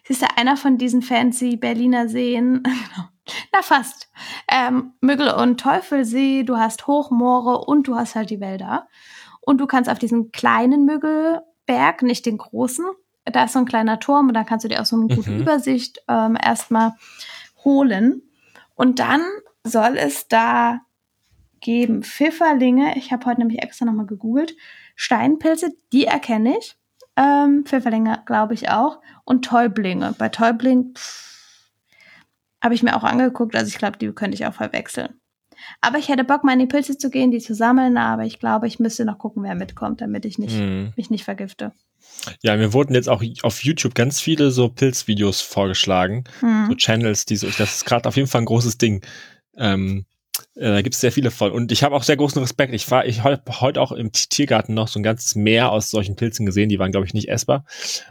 Siehst 0.04 0.22
du, 0.22 0.28
einer 0.38 0.58
von 0.58 0.78
diesen 0.78 1.02
fancy 1.02 1.58
Berliner 1.58 2.08
Seen, 2.08 2.64
genau, 2.64 3.10
na, 3.54 3.62
fast. 3.62 4.07
Ähm, 4.50 4.94
Müggel- 5.02 5.34
und 5.34 5.60
Teufelsee, 5.60 6.44
du 6.44 6.58
hast 6.58 6.88
Hochmoore 6.88 7.66
und 7.66 7.88
du 7.88 7.96
hast 7.96 8.16
halt 8.16 8.30
die 8.30 8.40
Wälder. 8.40 8.88
Und 9.42 9.60
du 9.60 9.68
kannst 9.68 9.90
auf 9.90 10.00
diesen 10.00 10.32
kleinen 10.32 10.86
Müggelberg, 10.86 12.02
nicht 12.02 12.26
den 12.26 12.38
großen, 12.38 12.86
da 13.32 13.44
ist 13.44 13.54
so 13.54 13.60
ein 13.60 13.66
kleiner 13.66 14.00
Turm 14.00 14.28
und 14.28 14.34
da 14.34 14.44
kannst 14.44 14.64
du 14.64 14.70
dir 14.70 14.82
auch 14.82 14.86
so 14.86 14.96
eine 14.96 15.14
gute 15.14 15.32
mhm. 15.32 15.42
Übersicht 15.42 16.02
ähm, 16.08 16.38
erstmal 16.42 16.94
holen. 17.64 18.22
Und 18.76 19.00
dann 19.00 19.22
soll 19.64 19.98
es 19.98 20.28
da 20.28 20.82
geben 21.60 22.04
Pfifferlinge. 22.04 22.98
Ich 22.98 23.12
habe 23.12 23.26
heute 23.26 23.42
nämlich 23.42 23.62
extra 23.62 23.86
nochmal 23.86 24.06
gegoogelt. 24.06 24.56
Steinpilze, 24.96 25.74
die 25.92 26.06
erkenne 26.06 26.58
ich. 26.58 26.78
Ähm, 27.16 27.66
Pfifferlinge 27.66 28.22
glaube 28.26 28.54
ich 28.54 28.70
auch. 28.70 29.02
Und 29.26 29.46
Täublinge. 29.46 30.14
Bei 30.18 30.30
Täubling, 30.30 30.94
pff, 30.96 31.37
habe 32.62 32.74
ich 32.74 32.84
mir 32.84 32.96
auch 32.96 33.04
angeguckt, 33.04 33.56
also 33.56 33.68
ich 33.68 33.78
glaube, 33.78 33.98
die 33.98 34.12
könnte 34.12 34.36
ich 34.36 34.46
auch 34.46 34.54
verwechseln. 34.54 35.20
Aber 35.82 35.98
ich 35.98 36.10
hätte 36.10 36.24
Bock, 36.24 36.44
mal 36.44 36.54
in 36.54 36.60
die 36.60 36.68
Pilze 36.68 36.98
zu 36.98 37.10
gehen, 37.10 37.32
die 37.32 37.40
zu 37.40 37.56
sammeln, 37.56 37.98
aber 37.98 38.24
ich 38.24 38.40
glaube, 38.40 38.68
ich 38.68 38.80
müsste 38.80 39.06
noch 39.06 39.18
gucken, 39.18 39.44
wer 39.44 39.56
mitkommt, 39.56 40.02
damit 40.02 40.26
ich 40.26 40.38
nicht, 40.38 40.58
mhm. 40.58 40.94
mich 40.96 41.10
nicht 41.10 41.24
vergifte. 41.24 41.72
Ja, 42.42 42.56
mir 42.56 42.74
wurden 42.74 42.94
jetzt 42.94 43.10
auch 43.10 43.24
auf 43.44 43.64
YouTube 43.64 43.96
ganz 43.96 44.20
viele 44.20 44.52
so 44.52 44.70
Pilzvideos 44.70 45.42
vorgeschlagen, 45.42 46.24
mhm. 46.42 46.68
so 46.70 46.76
Channels, 46.76 47.26
die 47.26 47.38
so, 47.38 47.48
das 47.48 47.78
ist 47.78 47.86
gerade 47.86 48.08
auf 48.08 48.16
jeden 48.16 48.28
Fall 48.28 48.42
ein 48.42 48.46
großes 48.46 48.78
Ding. 48.78 49.04
Ähm, 49.56 50.00
äh, 50.00 50.17
da 50.60 50.82
gibt 50.82 50.96
es 50.96 51.02
sehr 51.02 51.12
viele 51.12 51.32
von. 51.32 51.52
Und 51.52 51.72
ich 51.72 51.84
habe 51.84 51.96
auch 51.96 52.04
sehr 52.04 52.18
großen 52.18 52.42
Respekt. 52.42 52.74
Ich 52.74 52.90
war, 52.90 53.06
ich 53.06 53.24
habe 53.24 53.42
heute 53.62 53.82
auch 53.82 53.92
im 53.92 54.12
Tiergarten 54.12 54.74
noch 54.74 54.88
so 54.88 55.00
ein 55.00 55.04
ganzes 55.04 55.36
Meer 55.36 55.72
aus 55.72 55.90
solchen 55.90 56.16
Pilzen 56.16 56.46
gesehen. 56.46 56.70
Die 56.70 56.80
waren, 56.80 56.92
glaube 56.92 57.06
ich, 57.06 57.14
nicht 57.14 57.30
essbar. 57.30 57.66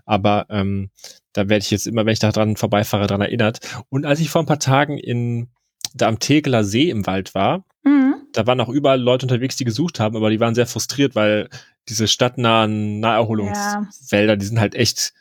Aber 0.05 0.47
ähm, 0.51 0.91
da 1.33 1.49
werde 1.49 1.63
ich 1.63 1.71
jetzt 1.71 1.87
immer, 1.87 2.07
wenn 2.07 2.13
ich 2.13 2.19
da 2.19 2.33
dran 2.33 2.57
vorbeifahre, 2.57 3.07
dran 3.07 3.21
erinnert. 3.21 3.61
Und 3.89 4.07
als 4.07 4.21
ich 4.21 4.31
vor 4.31 4.43
ein 4.43 4.47
paar 4.47 4.61
Tagen 4.61 4.99
in, 4.99 5.49
da 5.95 6.09
am 6.09 6.19
Tegeler 6.19 6.65
See 6.65 6.91
im 6.91 7.07
Wald 7.07 7.35
war, 7.35 7.65
Mhm. 7.87 8.17
Da 8.33 8.47
waren 8.47 8.61
auch 8.61 8.69
überall 8.69 9.01
Leute 9.01 9.25
unterwegs, 9.25 9.57
die 9.57 9.65
gesucht 9.65 10.01
haben, 10.01 10.17
aber 10.17 10.29
die 10.29 10.41
waren 10.41 10.55
sehr 10.57 10.67
frustriert, 10.67 11.15
weil 11.15 11.49
diese 11.89 12.09
stadtnahen 12.09 12.99
Naherholungswälder, 12.99 14.33
ja. 14.33 14.37
die 14.37 14.45
sind 14.45 14.59
halt 14.59 14.75
echt 14.75 15.15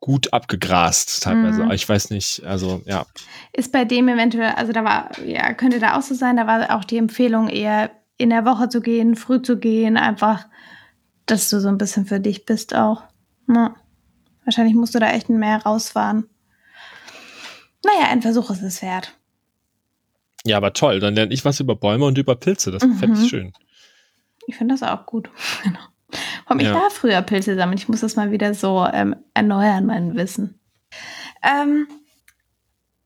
gut 0.00 0.32
abgegrast 0.32 1.22
teilweise. 1.22 1.64
Mhm. 1.64 1.70
Ich 1.72 1.88
weiß 1.88 2.10
nicht, 2.10 2.42
also 2.44 2.82
ja. 2.86 3.06
Ist 3.52 3.70
bei 3.70 3.84
dem 3.84 4.08
eventuell, 4.08 4.52
also 4.52 4.72
da 4.72 4.82
war, 4.82 5.10
ja, 5.24 5.52
könnte 5.52 5.78
da 5.78 5.98
auch 5.98 6.02
so 6.02 6.14
sein, 6.14 6.36
da 6.36 6.46
war 6.46 6.74
auch 6.76 6.84
die 6.84 6.96
Empfehlung 6.96 7.48
eher 7.48 7.90
in 8.16 8.30
der 8.30 8.44
Woche 8.44 8.68
zu 8.68 8.80
gehen, 8.80 9.14
früh 9.14 9.40
zu 9.42 9.58
gehen, 9.58 9.96
einfach, 9.96 10.46
dass 11.26 11.50
du 11.50 11.60
so 11.60 11.68
ein 11.68 11.78
bisschen 11.78 12.06
für 12.06 12.20
dich 12.20 12.46
bist 12.46 12.74
auch. 12.74 13.04
Ja. 13.48 13.74
Wahrscheinlich 14.44 14.74
musst 14.74 14.94
du 14.94 14.98
da 14.98 15.10
echt 15.10 15.28
mehr 15.28 15.62
rausfahren. 15.62 16.28
Naja, 17.84 18.10
ein 18.10 18.22
Versuch 18.22 18.50
ist 18.50 18.62
es 18.62 18.82
wert. 18.82 19.16
Ja, 20.44 20.56
aber 20.56 20.72
toll. 20.72 21.00
Dann 21.00 21.14
lerne 21.14 21.32
ich 21.32 21.44
was 21.44 21.60
über 21.60 21.76
Bäume 21.76 22.06
und 22.06 22.18
über 22.18 22.34
Pilze. 22.36 22.70
Das 22.70 22.82
mhm. 22.82 22.94
fände 22.94 23.20
ich 23.20 23.28
schön. 23.28 23.52
Ich 24.46 24.56
finde 24.56 24.74
das 24.74 24.82
auch 24.82 25.06
gut. 25.06 25.30
genau. 25.62 25.78
Warum 26.50 26.64
ja. 26.64 26.72
ich 26.72 26.76
da 26.76 26.90
früher 26.90 27.22
Pilze 27.22 27.54
sammeln? 27.54 27.78
Ich 27.78 27.88
muss 27.88 28.00
das 28.00 28.16
mal 28.16 28.32
wieder 28.32 28.54
so 28.54 28.84
ähm, 28.92 29.14
erneuern, 29.34 29.86
mein 29.86 30.16
Wissen. 30.16 30.58
Ähm, 31.44 31.86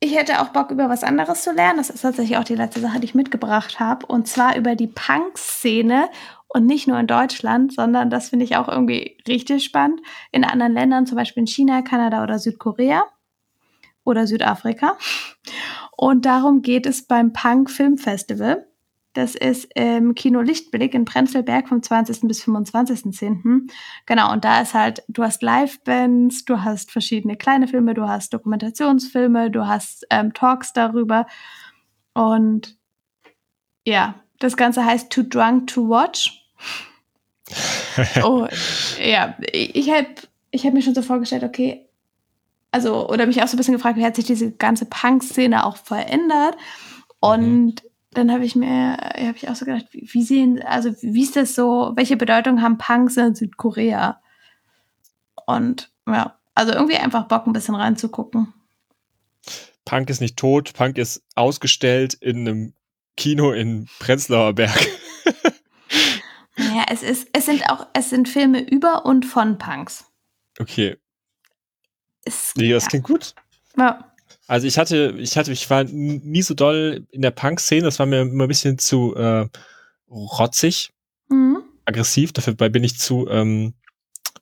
ich 0.00 0.16
hätte 0.16 0.40
auch 0.40 0.48
Bock, 0.48 0.70
über 0.70 0.88
was 0.88 1.04
anderes 1.04 1.42
zu 1.42 1.52
lernen. 1.52 1.76
Das 1.76 1.90
ist 1.90 2.00
tatsächlich 2.00 2.38
auch 2.38 2.44
die 2.44 2.54
letzte 2.54 2.80
Sache, 2.80 3.00
die 3.00 3.04
ich 3.04 3.14
mitgebracht 3.14 3.78
habe. 3.80 4.07
Und 4.07 4.28
zwar 4.28 4.57
über 4.57 4.76
die 4.76 4.87
Punk-Szene. 4.87 6.09
Und 6.48 6.64
nicht 6.64 6.88
nur 6.88 6.98
in 6.98 7.07
Deutschland, 7.07 7.74
sondern 7.74 8.09
das 8.09 8.30
finde 8.30 8.46
ich 8.46 8.57
auch 8.57 8.68
irgendwie 8.68 9.18
richtig 9.28 9.62
spannend. 9.62 10.00
In 10.33 10.44
anderen 10.44 10.72
Ländern, 10.72 11.04
zum 11.04 11.16
Beispiel 11.16 11.42
in 11.42 11.46
China, 11.46 11.83
Kanada 11.83 12.22
oder 12.22 12.38
Südkorea 12.38 13.04
oder 14.04 14.26
Südafrika. 14.26 14.96
Und 15.94 16.24
darum 16.24 16.62
geht 16.62 16.87
es 16.87 17.07
beim 17.07 17.35
Punk 17.35 17.70
Film 17.70 17.98
Festival. 17.98 18.66
Das 19.14 19.37
ist 19.37 19.68
im 19.74 20.14
Kino 20.14 20.40
Lichtblick 20.40 20.92
in 20.92 21.05
Prenzlberg 21.05 21.68
vom 21.68 21.83
20. 21.83 22.22
bis 22.22 22.44
25.10. 22.44 23.70
Genau, 24.07 24.33
und 24.33 24.44
da 24.44 24.61
ist 24.61 24.74
halt, 24.74 25.05
du 25.09 25.22
hast 25.22 25.42
Live-Bands, 25.42 26.44
du 26.44 26.62
hast 26.62 26.90
verschiedene 26.90 27.37
kleine 27.37 27.68
Filme, 27.68 27.94
du 27.94 28.09
hast 28.09 28.35
Dokumentationsfilme, 28.35 29.50
du 29.50 29.66
hast 29.66 30.05
ähm, 30.11 30.35
Talks 30.35 30.72
darüber. 30.72 31.27
Und 32.12 32.77
ja, 33.87 34.16
das 34.40 34.57
Ganze 34.57 34.85
heißt 34.85 35.11
Too 35.11 35.22
Drunk 35.22 35.68
to 35.68 35.88
Watch. 35.88 36.44
oh, 38.24 38.48
ja, 39.00 39.37
ich 39.53 39.90
habe 39.90 40.09
ich 40.50 40.66
hab 40.66 40.74
mir 40.74 40.83
schon 40.83 40.94
so 40.94 41.03
vorgestellt, 41.03 41.44
okay, 41.44 41.88
also, 42.72 43.09
oder 43.09 43.27
mich 43.27 43.40
auch 43.40 43.46
so 43.46 43.55
ein 43.55 43.59
bisschen 43.59 43.74
gefragt, 43.74 43.96
wie 43.96 44.05
hat 44.05 44.16
sich 44.16 44.24
diese 44.24 44.50
ganze 44.50 44.87
Punk-Szene 44.87 45.64
auch 45.64 45.77
verändert? 45.77 46.57
Und 47.20 47.77
mhm. 47.77 47.90
Dann 48.14 48.33
habe 48.33 48.44
ich 48.44 48.57
mir, 48.57 48.96
habe 48.96 49.37
ich 49.37 49.48
auch 49.48 49.55
so 49.55 49.64
gedacht, 49.64 49.87
wie, 49.90 50.09
wie 50.12 50.22
sehen, 50.22 50.62
also 50.62 50.90
wie 51.00 51.22
ist 51.22 51.37
das 51.37 51.55
so, 51.55 51.92
welche 51.96 52.16
Bedeutung 52.16 52.62
haben 52.62 52.79
Punks 52.79 53.16
in 53.16 53.35
Südkorea? 53.35 54.20
Und 55.46 55.90
ja, 56.07 56.38
also 56.55 56.72
irgendwie 56.72 56.96
einfach 56.96 57.29
Bock, 57.29 57.46
ein 57.46 57.53
bisschen 57.53 57.74
reinzugucken. 57.74 58.53
Punk 59.85 60.09
ist 60.09 60.20
nicht 60.20 60.37
tot, 60.37 60.72
Punk 60.74 60.98
ist 60.98 61.22
ausgestellt 61.35 62.14
in 62.14 62.48
einem 62.48 62.74
Kino 63.16 63.53
in 63.53 63.88
Prenzlauer 63.98 64.55
Berg. 64.55 64.79
naja, 66.57 66.87
es 66.90 67.03
ist, 67.03 67.29
es 67.33 67.46
sind 67.46 67.68
auch, 67.68 67.87
es 67.92 68.11
sind 68.11 68.29
Filme 68.29 68.61
über 68.61 69.05
und 69.05 69.27
von 69.27 69.59
Punks. 69.59 70.07
Okay. 70.59 70.96
Ist, 72.24 72.57
nee, 72.57 72.70
das 72.70 72.85
ja. 72.85 72.88
klingt 72.88 73.05
gut. 73.05 73.35
Ja. 73.77 74.13
Also 74.46 74.66
ich 74.66 74.78
hatte, 74.78 75.14
ich 75.18 75.37
hatte, 75.38 75.52
ich 75.52 75.68
war 75.70 75.85
nie 75.85 76.42
so 76.42 76.54
doll 76.54 77.07
in 77.11 77.22
der 77.22 77.30
Punk-Szene, 77.30 77.83
das 77.83 77.98
war 77.98 78.07
mir 78.07 78.22
immer 78.22 78.44
ein 78.44 78.48
bisschen 78.48 78.78
zu 78.78 79.14
äh, 79.14 79.48
rotzig, 80.11 80.92
mhm. 81.28 81.62
aggressiv, 81.87 82.33
dafür 82.33 82.54
bin 82.54 82.85
ich 82.85 82.98
zu, 82.98 83.26
ähm, 83.30 83.74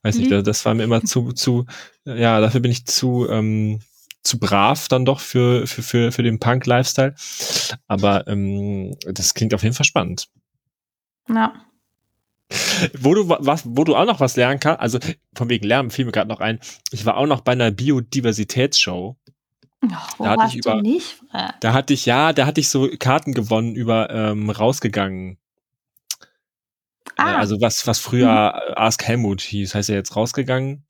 weiß 0.02 0.16
nicht, 0.16 0.30
mhm. 0.30 0.42
das 0.42 0.64
war 0.64 0.74
mir 0.74 0.82
immer 0.84 1.04
zu, 1.04 1.32
zu, 1.32 1.66
ja, 2.04 2.40
dafür 2.40 2.60
bin 2.60 2.72
ich 2.72 2.84
zu, 2.84 3.28
ähm, 3.28 3.80
zu 4.22 4.38
brav 4.38 4.88
dann 4.88 5.04
doch 5.04 5.20
für, 5.20 5.66
für, 5.66 5.82
für, 5.82 6.12
für 6.12 6.22
den 6.22 6.38
Punk-Lifestyle. 6.38 7.14
Aber 7.86 8.26
ähm, 8.28 8.96
das 9.04 9.34
klingt 9.34 9.54
auf 9.54 9.62
jeden 9.62 9.74
Fall 9.74 9.86
spannend. 9.86 10.28
Ja. 11.28 11.52
Wo 12.98 13.14
du 13.14 13.28
was, 13.28 13.62
wo 13.64 13.84
du 13.84 13.96
auch 13.96 14.04
noch 14.04 14.20
was 14.20 14.36
lernen 14.36 14.60
kannst, 14.60 14.80
also 14.80 14.98
von 15.34 15.48
wegen 15.48 15.66
Lernen 15.66 15.90
fiel 15.90 16.04
mir 16.04 16.12
gerade 16.12 16.28
noch 16.28 16.40
ein. 16.40 16.60
Ich 16.90 17.06
war 17.06 17.16
auch 17.16 17.26
noch 17.26 17.40
bei 17.40 17.52
einer 17.52 17.70
Biodiversitätsshow. 17.70 19.16
Oh, 19.82 20.24
da 20.24 20.30
hatte 20.30 20.46
ich 20.48 20.56
über, 20.56 20.80
nicht? 20.80 21.20
Da 21.60 21.72
hatte 21.72 21.92
ich, 21.92 22.06
ja, 22.06 22.32
da 22.32 22.46
hatte 22.46 22.60
ich 22.60 22.68
so 22.68 22.88
Karten 22.98 23.34
gewonnen 23.34 23.74
über 23.74 24.10
ähm, 24.10 24.50
rausgegangen. 24.50 25.38
Ah. 27.16 27.36
also 27.36 27.60
was, 27.60 27.86
was 27.86 27.98
früher 27.98 28.54
mhm. 28.68 28.74
Ask 28.76 29.04
Helmut 29.04 29.40
hieß, 29.42 29.74
heißt 29.74 29.88
ja 29.88 29.94
jetzt 29.94 30.16
rausgegangen. 30.16 30.84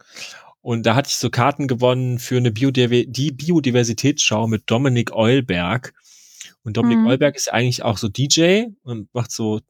Und 0.61 0.87
da 0.87 0.95
hatte 0.95 1.09
ich 1.09 1.17
so 1.17 1.31
Karten 1.31 1.67
gewonnen 1.67 2.19
für 2.19 2.37
eine 2.37 2.53
Biodiver 2.53 3.05
die 3.05 3.33
Biodiversitätsschau 3.33 4.47
mit 4.47 4.71
Dominik 4.71 5.13
Eulberg. 5.13 5.93
Und 6.63 6.77
Dominik 6.77 7.01
mhm. 7.01 7.07
Eulberg 7.09 7.35
ist 7.35 7.53
eigentlich 7.53 7.83
auch 7.83 7.99
so 7.99 8.09
DJ 8.09 8.67
und 8.85 9.13
macht 9.13 9.33
so, 9.33 9.61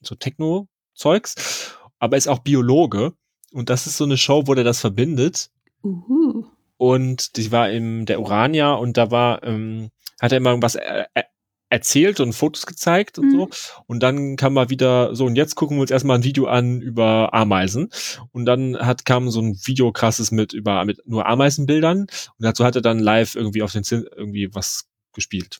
so 0.00 0.14
Techno 0.14 0.68
Zeugs, 0.94 1.74
aber 1.98 2.16
ist 2.16 2.28
auch 2.28 2.38
Biologe. 2.38 3.14
Und 3.52 3.70
das 3.70 3.86
ist 3.86 3.96
so 3.96 4.04
eine 4.04 4.16
Show, 4.16 4.46
wo 4.46 4.54
der 4.54 4.64
das 4.64 4.80
verbindet. 4.80 5.50
Uhu. 5.82 6.46
Und 6.76 7.36
die 7.36 7.50
war 7.52 7.70
im 7.70 8.06
der 8.06 8.20
Urania 8.20 8.74
und 8.74 8.96
da 8.96 9.10
war, 9.10 9.42
ähm, 9.44 9.90
hat 10.20 10.32
er 10.32 10.38
immer 10.38 10.50
irgendwas 10.50 10.74
er, 10.74 11.08
er, 11.14 11.24
erzählt 11.68 12.20
und 12.20 12.32
Fotos 12.32 12.66
gezeigt 12.66 13.18
und 13.18 13.26
mhm. 13.26 13.32
so. 13.32 13.48
Und 13.86 14.02
dann 14.02 14.36
kam 14.36 14.54
mal 14.54 14.70
wieder 14.70 15.14
so, 15.14 15.26
und 15.26 15.36
jetzt 15.36 15.56
gucken 15.56 15.76
wir 15.76 15.82
uns 15.82 15.90
erstmal 15.90 16.18
ein 16.18 16.24
Video 16.24 16.46
an 16.46 16.80
über 16.80 17.34
Ameisen. 17.34 17.90
Und 18.32 18.46
dann 18.46 18.76
hat, 18.78 19.04
kam 19.04 19.30
so 19.30 19.40
ein 19.40 19.58
Video 19.64 19.90
krasses 19.92 20.30
mit 20.30 20.52
über, 20.52 20.84
mit 20.84 21.02
nur 21.06 21.26
Ameisenbildern. 21.26 22.00
Und 22.00 22.10
dazu 22.38 22.64
hat 22.64 22.76
er 22.76 22.82
dann 22.82 22.98
live 22.98 23.34
irgendwie 23.34 23.62
auf 23.62 23.72
den 23.72 23.84
Zin 23.84 24.06
irgendwie 24.16 24.54
was 24.54 24.88
gespielt. 25.12 25.58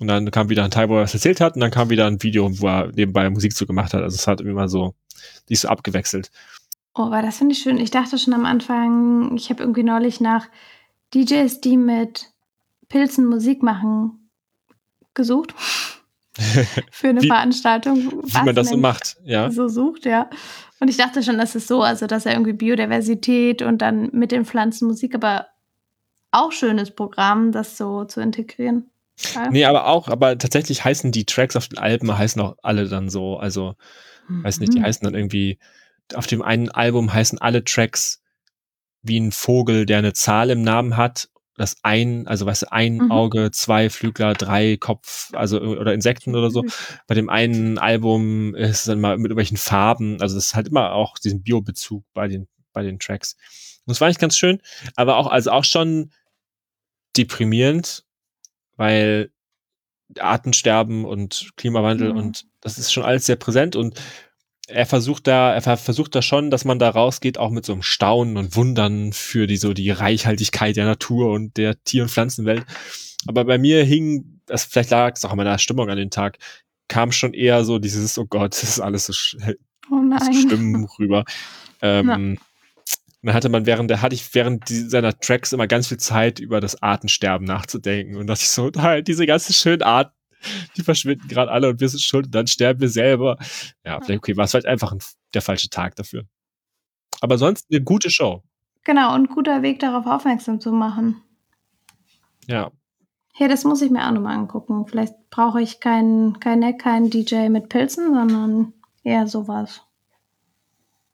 Und 0.00 0.06
dann 0.08 0.30
kam 0.30 0.48
wieder 0.48 0.64
ein 0.64 0.70
Teil, 0.70 0.88
wo 0.88 0.96
er 0.96 1.02
was 1.02 1.14
erzählt 1.14 1.40
hat, 1.40 1.54
und 1.54 1.60
dann 1.60 1.70
kam 1.70 1.90
wieder 1.90 2.06
ein 2.06 2.22
Video, 2.22 2.48
wo 2.60 2.68
er 2.68 2.92
nebenbei 2.92 3.28
Musik 3.30 3.56
zu 3.56 3.66
gemacht 3.66 3.94
hat. 3.94 4.02
Also 4.02 4.14
es 4.14 4.26
hat 4.26 4.40
immer 4.40 4.68
so, 4.68 4.94
ist 5.48 5.62
so 5.62 5.68
abgewechselt. 5.68 6.30
Oh, 6.98 7.04
aber 7.04 7.22
das 7.22 7.38
finde 7.38 7.52
ich 7.52 7.60
schön. 7.60 7.78
Ich 7.78 7.92
dachte 7.92 8.18
schon 8.18 8.34
am 8.34 8.44
Anfang, 8.44 9.36
ich 9.36 9.50
habe 9.50 9.62
irgendwie 9.62 9.84
neulich 9.84 10.20
nach 10.20 10.48
DJs, 11.14 11.60
die 11.60 11.76
mit 11.76 12.26
Pilzen 12.88 13.24
Musik 13.24 13.62
machen, 13.62 14.30
gesucht. 15.14 15.54
Für 16.90 17.08
eine 17.08 17.22
wie, 17.22 17.28
Veranstaltung. 17.28 18.24
Wie 18.24 18.44
man 18.44 18.54
das 18.54 18.70
so 18.70 18.76
macht, 18.76 19.16
ja. 19.24 19.48
So 19.50 19.68
sucht, 19.68 20.06
ja. 20.06 20.28
Und 20.80 20.88
ich 20.88 20.96
dachte 20.96 21.22
schon, 21.22 21.38
das 21.38 21.54
ist 21.54 21.68
so, 21.68 21.82
also 21.82 22.08
dass 22.08 22.26
er 22.26 22.32
irgendwie 22.32 22.52
Biodiversität 22.52 23.62
und 23.62 23.78
dann 23.78 24.10
mit 24.12 24.32
den 24.32 24.44
Pflanzen 24.44 24.88
Musik, 24.88 25.14
aber 25.14 25.46
auch 26.32 26.50
schönes 26.50 26.90
Programm, 26.90 27.52
das 27.52 27.76
so 27.76 28.06
zu 28.06 28.20
integrieren. 28.20 28.90
Ja. 29.34 29.50
Nee, 29.50 29.64
aber 29.66 29.86
auch, 29.86 30.08
aber 30.08 30.36
tatsächlich 30.36 30.84
heißen 30.84 31.12
die 31.12 31.26
Tracks 31.26 31.54
auf 31.54 31.68
den 31.68 31.78
Alben 31.78 32.16
heißen 32.16 32.42
auch 32.42 32.56
alle 32.62 32.88
dann 32.88 33.08
so. 33.08 33.36
Also, 33.36 33.76
mhm. 34.26 34.42
weiß 34.42 34.58
nicht, 34.58 34.74
die 34.74 34.80
mhm. 34.80 34.84
heißen 34.84 35.04
dann 35.04 35.14
irgendwie, 35.14 35.58
auf 36.14 36.26
dem 36.26 36.42
einen 36.42 36.70
Album 36.70 37.12
heißen 37.12 37.38
alle 37.38 37.64
Tracks 37.64 38.22
wie 39.02 39.18
ein 39.18 39.32
Vogel, 39.32 39.86
der 39.86 39.98
eine 39.98 40.12
Zahl 40.12 40.50
im 40.50 40.62
Namen 40.62 40.96
hat. 40.96 41.28
Das 41.56 41.76
ein, 41.82 42.28
also 42.28 42.46
weißt 42.46 42.62
du, 42.62 42.72
ein 42.72 42.96
mhm. 42.96 43.10
Auge, 43.10 43.50
zwei 43.50 43.90
Flügler, 43.90 44.34
drei 44.34 44.76
Kopf, 44.76 45.30
also 45.34 45.60
oder 45.60 45.92
Insekten 45.92 46.36
oder 46.36 46.50
so. 46.50 46.62
Mhm. 46.62 46.70
Bei 47.08 47.14
dem 47.14 47.28
einen 47.28 47.78
Album 47.78 48.54
ist 48.54 48.70
es 48.70 48.84
dann 48.84 49.00
mal 49.00 49.16
mit 49.16 49.26
irgendwelchen 49.30 49.56
Farben. 49.56 50.20
Also 50.20 50.38
es 50.38 50.48
ist 50.48 50.54
halt 50.54 50.68
immer 50.68 50.92
auch 50.92 51.18
diesen 51.18 51.42
Biobezug 51.42 52.04
bei 52.14 52.28
den, 52.28 52.46
bei 52.72 52.82
den 52.82 53.00
Tracks. 53.00 53.34
Und 53.84 53.90
das 53.92 54.00
war 54.00 54.06
eigentlich 54.06 54.18
ganz 54.18 54.38
schön, 54.38 54.60
aber 54.94 55.16
auch, 55.16 55.26
also 55.26 55.50
auch 55.50 55.64
schon 55.64 56.12
deprimierend, 57.16 58.04
weil 58.76 59.32
Artensterben 60.18 61.04
und 61.04 61.50
Klimawandel 61.56 62.12
mhm. 62.12 62.18
und 62.18 62.46
das 62.60 62.78
ist 62.78 62.92
schon 62.92 63.04
alles 63.04 63.26
sehr 63.26 63.36
präsent 63.36 63.76
und 63.76 64.00
er 64.68 64.86
versucht 64.86 65.26
da, 65.26 65.54
er 65.54 65.76
versucht 65.76 66.14
da 66.14 66.22
schon, 66.22 66.50
dass 66.50 66.64
man 66.64 66.78
da 66.78 66.90
rausgeht, 66.90 67.38
auch 67.38 67.50
mit 67.50 67.64
so 67.64 67.72
einem 67.72 67.82
Staunen 67.82 68.36
und 68.36 68.54
Wundern 68.54 69.12
für 69.12 69.46
die 69.46 69.56
so 69.56 69.72
die 69.72 69.90
Reichhaltigkeit 69.90 70.76
der 70.76 70.84
Natur 70.84 71.32
und 71.32 71.56
der 71.56 71.82
Tier- 71.84 72.02
und 72.02 72.10
Pflanzenwelt. 72.10 72.64
Aber 73.26 73.44
bei 73.44 73.58
mir 73.58 73.82
hing, 73.84 74.40
das 74.46 74.64
vielleicht 74.64 74.90
lag 74.90 75.14
es 75.16 75.24
auch 75.24 75.30
an 75.30 75.38
meiner 75.38 75.58
Stimmung 75.58 75.88
an 75.88 75.96
den 75.96 76.10
Tag, 76.10 76.38
kam 76.86 77.12
schon 77.12 77.34
eher 77.34 77.64
so 77.64 77.78
dieses, 77.78 78.18
oh 78.18 78.26
Gott, 78.26 78.52
das 78.52 78.62
ist 78.62 78.80
alles 78.80 79.06
so, 79.06 79.12
oh 79.90 80.18
so 80.18 80.32
schlimm 80.32 80.86
rüber. 80.98 81.24
Ähm, 81.80 82.40
dann 83.22 83.34
hatte 83.34 83.48
man 83.48 83.66
während 83.66 83.88
der, 83.88 84.02
hatte 84.02 84.16
ich 84.16 84.34
während 84.34 84.68
die, 84.68 84.80
seiner 84.80 85.16
Tracks 85.16 85.52
immer 85.52 85.68
ganz 85.68 85.86
viel 85.86 85.98
Zeit 85.98 86.40
über 86.40 86.60
das 86.60 86.82
Artensterben 86.82 87.46
nachzudenken 87.46 88.16
und 88.16 88.26
dachte 88.26 88.42
ich 88.42 88.48
so, 88.48 88.70
halt, 88.76 89.06
diese 89.06 89.26
ganzen 89.26 89.52
schönen 89.52 89.82
Arten, 89.82 90.12
die 90.76 90.82
verschwinden 90.82 91.28
gerade 91.28 91.50
alle 91.50 91.68
und 91.68 91.80
wir 91.80 91.88
sind 91.88 92.00
schuld 92.00 92.26
und 92.26 92.34
dann 92.34 92.46
sterben 92.46 92.80
wir 92.80 92.88
selber. 92.88 93.36
Ja, 93.84 94.00
vielleicht, 94.00 94.18
okay, 94.18 94.36
war 94.36 94.44
es 94.44 94.52
vielleicht 94.52 94.66
einfach 94.66 94.92
ein, 94.92 94.98
der 95.34 95.42
falsche 95.42 95.68
Tag 95.68 95.96
dafür. 95.96 96.24
Aber 97.20 97.38
sonst 97.38 97.66
eine 97.70 97.82
gute 97.82 98.10
Show. 98.10 98.42
Genau, 98.84 99.14
und 99.14 99.28
guter 99.28 99.62
Weg 99.62 99.80
darauf 99.80 100.06
aufmerksam 100.06 100.60
zu 100.60 100.72
machen. 100.72 101.22
Ja. 102.46 102.70
Ja, 103.36 103.46
das 103.46 103.64
muss 103.64 103.82
ich 103.82 103.90
mir 103.90 104.06
auch 104.06 104.12
nochmal 104.12 104.36
angucken. 104.36 104.86
Vielleicht 104.86 105.14
brauche 105.30 105.60
ich 105.60 105.80
keinen 105.80 106.40
kein, 106.40 106.76
kein 106.78 107.10
DJ 107.10 107.48
mit 107.48 107.68
Pilzen, 107.68 108.14
sondern 108.14 108.72
eher 109.04 109.28
sowas. 109.28 109.82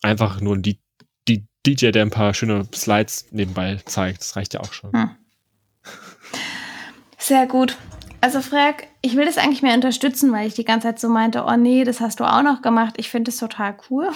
Einfach 0.03 0.41
nur 0.41 0.57
die, 0.57 0.81
die 1.29 1.47
DJ, 1.67 1.91
der 1.91 2.03
ein 2.03 2.11
paar 2.11 2.33
schöne 2.33 2.67
Slides 2.75 3.27
nebenbei 3.31 3.77
zeigt. 3.85 4.21
Das 4.21 4.37
reicht 4.37 4.55
ja 4.55 4.61
auch 4.61 4.73
schon. 4.73 4.93
Hm. 4.93 5.11
Sehr 7.19 7.47
gut. 7.47 7.77
Also 8.25 8.41
Frag, 8.41 8.87
ich 9.03 9.17
will 9.17 9.27
das 9.27 9.37
eigentlich 9.37 9.61
mehr 9.61 9.75
unterstützen, 9.75 10.33
weil 10.33 10.47
ich 10.47 10.55
die 10.55 10.65
ganze 10.65 10.87
Zeit 10.87 10.99
so 10.99 11.11
meinte, 11.11 11.45
oh 11.47 11.57
nee, 11.59 11.85
das 11.85 12.01
hast 12.01 12.21
du 12.21 12.25
auch 12.25 12.43
noch 12.43 12.63
gemacht. 12.63 12.95
Ich 12.97 13.11
finde 13.11 13.31
das 13.31 13.37
total 13.37 13.77
cool. 13.91 14.09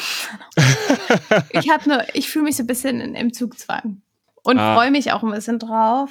ich 1.50 1.68
habe 1.68 1.86
nur, 1.86 2.02
ich 2.14 2.30
fühle 2.30 2.46
mich 2.46 2.56
so 2.56 2.62
ein 2.62 2.66
bisschen 2.66 3.02
in, 3.02 3.14
im 3.14 3.34
Zugzwang 3.34 4.00
und 4.44 4.58
ah. 4.58 4.74
freue 4.74 4.90
mich 4.90 5.12
auch 5.12 5.22
ein 5.22 5.30
bisschen 5.30 5.58
drauf, 5.58 6.08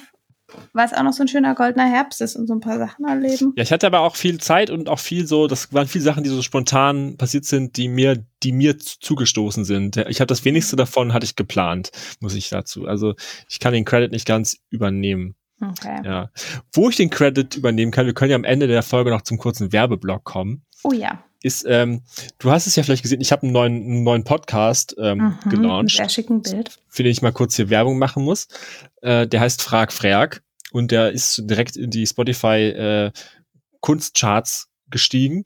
weil 0.72 0.86
es 0.86 0.92
auch 0.92 1.02
noch 1.02 1.12
so 1.12 1.24
ein 1.24 1.28
schöner 1.28 1.56
goldener 1.56 1.88
Herbst 1.88 2.20
ist 2.20 2.36
und 2.36 2.46
so 2.46 2.54
ein 2.54 2.60
paar 2.60 2.78
Sachen 2.78 3.04
erleben. 3.04 3.52
Ja, 3.56 3.64
ich 3.64 3.72
hatte 3.72 3.88
aber 3.88 4.02
auch 4.02 4.14
viel 4.14 4.38
Zeit 4.38 4.70
und 4.70 4.88
auch 4.88 5.00
viel 5.00 5.26
so, 5.26 5.48
das 5.48 5.74
waren 5.74 5.88
viele 5.88 6.04
Sachen, 6.04 6.22
die 6.22 6.30
so 6.30 6.40
spontan 6.40 7.16
passiert 7.16 7.46
sind, 7.46 7.76
die 7.76 7.88
mir, 7.88 8.24
die 8.44 8.52
mir 8.52 8.78
zugestoßen 8.78 9.64
sind. 9.64 9.96
Ich 9.96 10.20
habe 10.20 10.28
das 10.28 10.44
wenigste 10.44 10.76
davon 10.76 11.12
hatte 11.14 11.24
ich 11.24 11.34
geplant, 11.34 11.90
muss 12.20 12.36
ich 12.36 12.48
dazu. 12.48 12.86
Also 12.86 13.16
ich 13.48 13.58
kann 13.58 13.72
den 13.72 13.84
Credit 13.84 14.12
nicht 14.12 14.24
ganz 14.24 14.58
übernehmen. 14.70 15.34
Okay. 15.60 16.00
Ja. 16.04 16.30
Wo 16.72 16.88
ich 16.88 16.96
den 16.96 17.10
Credit 17.10 17.56
übernehmen 17.56 17.90
kann, 17.90 18.06
wir 18.06 18.14
können 18.14 18.30
ja 18.30 18.36
am 18.36 18.44
Ende 18.44 18.66
der 18.66 18.82
Folge 18.82 19.10
noch 19.10 19.22
zum 19.22 19.38
kurzen 19.38 19.72
Werbeblock 19.72 20.24
kommen. 20.24 20.62
Oh 20.84 20.92
ja. 20.92 21.22
Ist, 21.42 21.64
ähm, 21.68 22.02
du 22.38 22.50
hast 22.50 22.66
es 22.66 22.74
ja 22.74 22.82
vielleicht 22.82 23.02
gesehen, 23.02 23.20
ich 23.20 23.30
habe 23.30 23.42
einen 23.42 23.52
neuen, 23.52 23.74
einen 23.74 24.02
neuen 24.02 24.24
Podcast 24.24 24.96
ähm, 25.00 25.36
mhm, 25.44 25.50
gelauncht. 25.50 25.96
Sehr 25.96 26.08
schicken 26.08 26.42
Bild. 26.42 26.78
Für 26.88 27.02
den 27.04 27.12
ich 27.12 27.22
mal 27.22 27.32
kurz 27.32 27.54
hier 27.54 27.70
Werbung 27.70 27.98
machen 27.98 28.24
muss. 28.24 28.48
Äh, 29.02 29.26
der 29.28 29.40
heißt 29.40 29.62
Frag 29.62 29.92
Frag 29.92 30.42
und 30.72 30.90
der 30.90 31.12
ist 31.12 31.42
direkt 31.44 31.76
in 31.76 31.90
die 31.90 32.06
Spotify 32.06 32.68
äh, 32.70 33.12
Kunstcharts 33.80 34.68
gestiegen. 34.90 35.44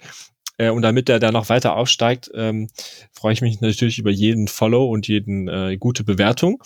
Äh, 0.58 0.70
und 0.70 0.82
damit 0.82 1.08
der 1.08 1.18
da 1.18 1.32
noch 1.32 1.48
weiter 1.48 1.76
aufsteigt, 1.76 2.30
ähm, 2.34 2.68
freue 3.12 3.32
ich 3.32 3.40
mich 3.40 3.60
natürlich 3.60 3.98
über 3.98 4.10
jeden 4.10 4.48
Follow 4.48 4.88
und 4.88 5.08
jeden 5.08 5.48
äh, 5.48 5.76
gute 5.78 6.04
Bewertung. 6.04 6.62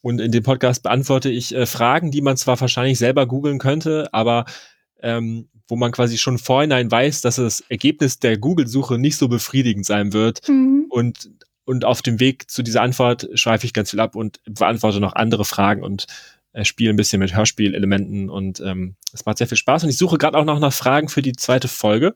Und 0.00 0.20
in 0.20 0.32
dem 0.32 0.42
Podcast 0.42 0.82
beantworte 0.82 1.30
ich 1.30 1.54
äh, 1.54 1.66
Fragen, 1.66 2.10
die 2.10 2.20
man 2.20 2.36
zwar 2.36 2.60
wahrscheinlich 2.60 2.98
selber 2.98 3.26
googeln 3.26 3.58
könnte, 3.58 4.08
aber 4.12 4.44
ähm, 5.00 5.48
wo 5.68 5.76
man 5.76 5.92
quasi 5.92 6.16
schon 6.16 6.38
vorhinein 6.38 6.90
weiß, 6.90 7.20
dass 7.20 7.36
das 7.36 7.60
Ergebnis 7.68 8.18
der 8.18 8.38
Google-Suche 8.38 8.98
nicht 8.98 9.16
so 9.16 9.28
befriedigend 9.28 9.84
sein 9.84 10.12
wird. 10.12 10.48
Mhm. 10.48 10.86
Und, 10.88 11.30
und 11.64 11.84
auf 11.84 12.00
dem 12.00 12.20
Weg 12.20 12.50
zu 12.50 12.62
dieser 12.62 12.82
Antwort 12.82 13.28
schweife 13.34 13.66
ich 13.66 13.74
ganz 13.74 13.90
viel 13.90 14.00
ab 14.00 14.16
und 14.16 14.40
beantworte 14.44 15.00
noch 15.00 15.14
andere 15.14 15.44
Fragen 15.44 15.82
und 15.82 16.06
äh, 16.52 16.64
spiele 16.64 16.90
ein 16.90 16.96
bisschen 16.96 17.20
mit 17.20 17.36
Hörspielelementen 17.36 18.30
und 18.30 18.60
ähm, 18.60 18.96
es 19.12 19.24
macht 19.26 19.38
sehr 19.38 19.46
viel 19.46 19.56
Spaß. 19.56 19.84
Und 19.84 19.90
ich 19.90 19.98
suche 19.98 20.18
gerade 20.18 20.36
auch 20.38 20.44
noch 20.44 20.58
nach 20.58 20.72
Fragen 20.72 21.08
für 21.08 21.22
die 21.22 21.32
zweite 21.32 21.68
Folge 21.68 22.14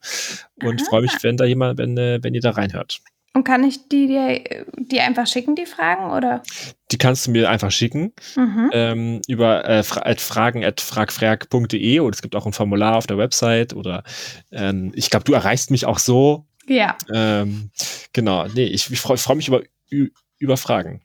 und 0.62 0.83
freue 0.83 1.03
mich, 1.03 1.12
wenn 1.23 1.37
da 1.37 1.45
jemand, 1.45 1.79
wenn, 1.79 1.97
äh, 1.97 2.18
wenn 2.23 2.35
ihr 2.35 2.40
da 2.40 2.51
reinhört. 2.51 3.01
Und 3.35 3.45
kann 3.45 3.64
ich 3.64 3.88
die 3.88 4.07
dir 4.07 4.45
die 4.77 5.01
einfach 5.01 5.27
schicken, 5.27 5.55
die 5.55 5.64
Fragen, 5.64 6.11
oder? 6.11 6.42
Die 6.90 6.99
kannst 6.99 7.27
du 7.27 7.31
mir 7.31 7.49
einfach 7.49 7.71
schicken 7.71 8.12
mhm. 8.37 8.71
ähm, 8.73 9.21
über 9.27 9.66
äh, 9.66 9.83
fra 9.83 10.03
fragen 10.18 10.64
at 10.64 10.83
fragfrag.de 10.83 12.01
oder 12.01 12.14
es 12.14 12.21
gibt 12.21 12.37
auch 12.37 12.45
ein 12.45 12.53
Formular 12.53 12.97
auf 12.97 13.07
der 13.07 13.16
Website 13.16 13.73
oder 13.75 14.03
ähm, 14.51 14.92
ich 14.95 15.09
glaube, 15.09 15.25
du 15.25 15.33
erreichst 15.33 15.71
mich 15.71 15.87
auch 15.87 15.99
so. 15.99 16.47
Ja. 16.66 16.97
Ähm, 17.12 17.71
genau, 18.12 18.47
nee, 18.49 18.64
ich, 18.64 18.90
ich 18.90 19.01
freue 19.01 19.16
freu 19.16 19.35
mich 19.35 19.49
über, 19.49 19.62
über 20.38 20.57
Fragen. 20.59 21.01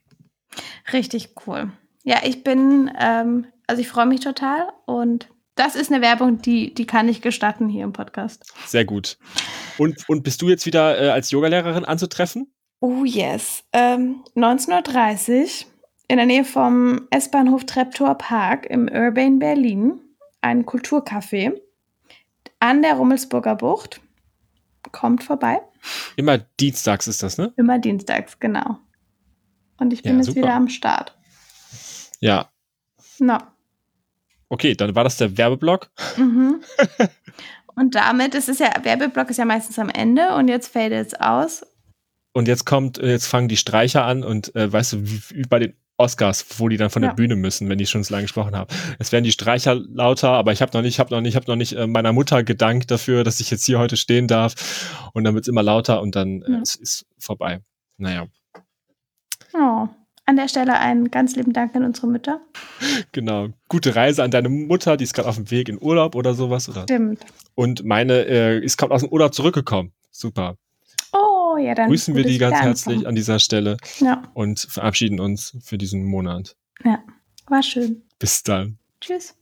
Richtig 0.92 1.30
cool. 1.46 1.72
Ja, 2.04 2.18
ich 2.24 2.44
bin, 2.44 2.90
ähm, 2.98 3.46
also 3.66 3.80
ich 3.80 3.88
freue 3.88 4.06
mich 4.06 4.20
total 4.20 4.68
und 4.86 5.28
das 5.54 5.74
ist 5.74 5.90
eine 5.90 6.00
Werbung, 6.00 6.40
die, 6.40 6.72
die 6.72 6.86
kann 6.86 7.08
ich 7.08 7.20
gestatten 7.20 7.68
hier 7.68 7.84
im 7.84 7.92
Podcast. 7.92 8.44
Sehr 8.66 8.84
gut. 8.84 9.18
Und, 9.76 10.08
und 10.08 10.22
bist 10.22 10.40
du 10.40 10.48
jetzt 10.48 10.66
wieder 10.66 11.00
äh, 11.00 11.10
als 11.10 11.30
Yogalehrerin 11.32 11.84
anzutreffen? 11.84 12.52
Oh 12.80 13.04
yes. 13.04 13.64
Ähm, 13.72 14.22
19.30 14.36 15.64
Uhr 15.64 15.66
in 16.06 16.16
der 16.16 16.26
Nähe 16.26 16.44
vom 16.44 17.08
S-Bahnhof 17.10 17.66
Treptower 17.66 18.14
Park 18.14 18.66
im 18.66 18.88
Urban 18.88 19.40
Berlin, 19.40 20.00
ein 20.40 20.64
Kulturcafé 20.64 21.60
an 22.60 22.82
der 22.82 22.94
Rummelsburger 22.94 23.56
Bucht. 23.56 24.00
Kommt 24.92 25.24
vorbei. 25.24 25.60
Immer 26.16 26.38
dienstags 26.38 27.08
ist 27.08 27.22
das, 27.22 27.36
ne? 27.36 27.52
Immer 27.56 27.78
dienstags, 27.78 28.38
genau. 28.38 28.78
Und 29.78 29.92
ich 29.92 30.02
bin 30.02 30.18
ja, 30.18 30.24
jetzt 30.24 30.36
wieder 30.36 30.54
am 30.54 30.68
Start. 30.68 31.17
Ja. 32.20 32.50
Na. 33.18 33.52
Okay, 34.48 34.74
dann 34.74 34.94
war 34.94 35.04
das 35.04 35.16
der 35.16 35.36
Werbeblock. 35.36 35.90
Mhm. 36.16 36.62
Und 37.74 37.94
damit 37.94 38.34
ist 38.34 38.48
es 38.48 38.58
ja, 38.58 38.72
Werbeblock 38.82 39.30
ist 39.30 39.36
ja 39.36 39.44
meistens 39.44 39.78
am 39.78 39.88
Ende 39.88 40.34
und 40.34 40.48
jetzt 40.48 40.72
fadet 40.72 41.06
es 41.06 41.14
aus. 41.14 41.64
Und 42.32 42.48
jetzt 42.48 42.66
kommt, 42.66 42.98
jetzt 42.98 43.26
fangen 43.26 43.46
die 43.46 43.56
Streicher 43.56 44.04
an 44.04 44.24
und 44.24 44.52
äh, 44.56 44.72
weißt 44.72 44.94
du, 44.94 44.96
wie, 45.04 45.20
wie, 45.30 45.42
bei 45.42 45.60
den 45.60 45.74
Oscars, 45.96 46.44
wo 46.58 46.68
die 46.68 46.76
dann 46.76 46.90
von 46.90 47.04
ja. 47.04 47.10
der 47.10 47.14
Bühne 47.14 47.36
müssen, 47.36 47.68
wenn 47.68 47.78
die 47.78 47.86
schon 47.86 48.02
so 48.02 48.12
lange 48.12 48.24
gesprochen 48.24 48.56
haben. 48.56 48.68
Es 48.98 49.12
werden 49.12 49.22
die 49.22 49.30
Streicher 49.30 49.76
lauter, 49.76 50.30
aber 50.30 50.50
ich 50.50 50.60
habe 50.60 50.76
noch 50.76 50.82
nicht, 50.82 50.98
habe 50.98 51.14
noch 51.14 51.20
nicht, 51.20 51.36
habe 51.36 51.46
noch 51.46 51.54
nicht 51.54 51.74
äh, 51.74 51.86
meiner 51.86 52.12
Mutter 52.12 52.42
gedankt 52.42 52.90
dafür, 52.90 53.22
dass 53.22 53.38
ich 53.38 53.48
jetzt 53.48 53.64
hier 53.64 53.78
heute 53.78 53.96
stehen 53.96 54.26
darf. 54.26 55.10
Und 55.14 55.22
dann 55.22 55.34
wird 55.34 55.44
es 55.44 55.48
immer 55.48 55.62
lauter 55.62 56.02
und 56.02 56.16
dann 56.16 56.42
äh, 56.42 56.50
ja. 56.50 56.58
es 56.60 56.74
ist 56.74 57.06
vorbei. 57.16 57.60
Naja. 57.96 58.26
Oh 59.54 59.86
an 60.28 60.36
der 60.36 60.46
Stelle 60.46 60.78
einen 60.78 61.10
ganz 61.10 61.36
lieben 61.36 61.54
Dank 61.54 61.74
an 61.74 61.84
unsere 61.84 62.06
Mütter. 62.06 62.40
Genau. 63.12 63.48
Gute 63.68 63.96
Reise 63.96 64.22
an 64.22 64.30
deine 64.30 64.50
Mutter, 64.50 64.98
die 64.98 65.04
ist 65.04 65.14
gerade 65.14 65.26
auf 65.26 65.36
dem 65.36 65.50
Weg 65.50 65.70
in 65.70 65.80
Urlaub 65.80 66.14
oder 66.14 66.34
sowas. 66.34 66.68
Oder? 66.68 66.82
Stimmt. 66.82 67.24
Und 67.54 67.84
meine 67.86 68.26
äh, 68.26 68.58
ist 68.62 68.76
gerade 68.76 68.94
aus 68.94 69.00
dem 69.00 69.10
Urlaub 69.10 69.32
zurückgekommen. 69.32 69.92
Super. 70.10 70.56
Oh, 71.14 71.56
ja, 71.56 71.74
dann. 71.74 71.88
Grüßen 71.88 72.14
wir 72.14 72.24
die 72.24 72.36
ganz 72.36 72.58
herzlich 72.58 73.06
an 73.06 73.14
dieser 73.14 73.38
Stelle. 73.38 73.78
Ja. 74.00 74.22
Und 74.34 74.60
verabschieden 74.60 75.18
uns 75.18 75.56
für 75.62 75.78
diesen 75.78 76.04
Monat. 76.04 76.56
Ja, 76.84 77.02
war 77.46 77.62
schön. 77.62 78.02
Bis 78.18 78.42
dann. 78.42 78.76
Tschüss. 79.00 79.34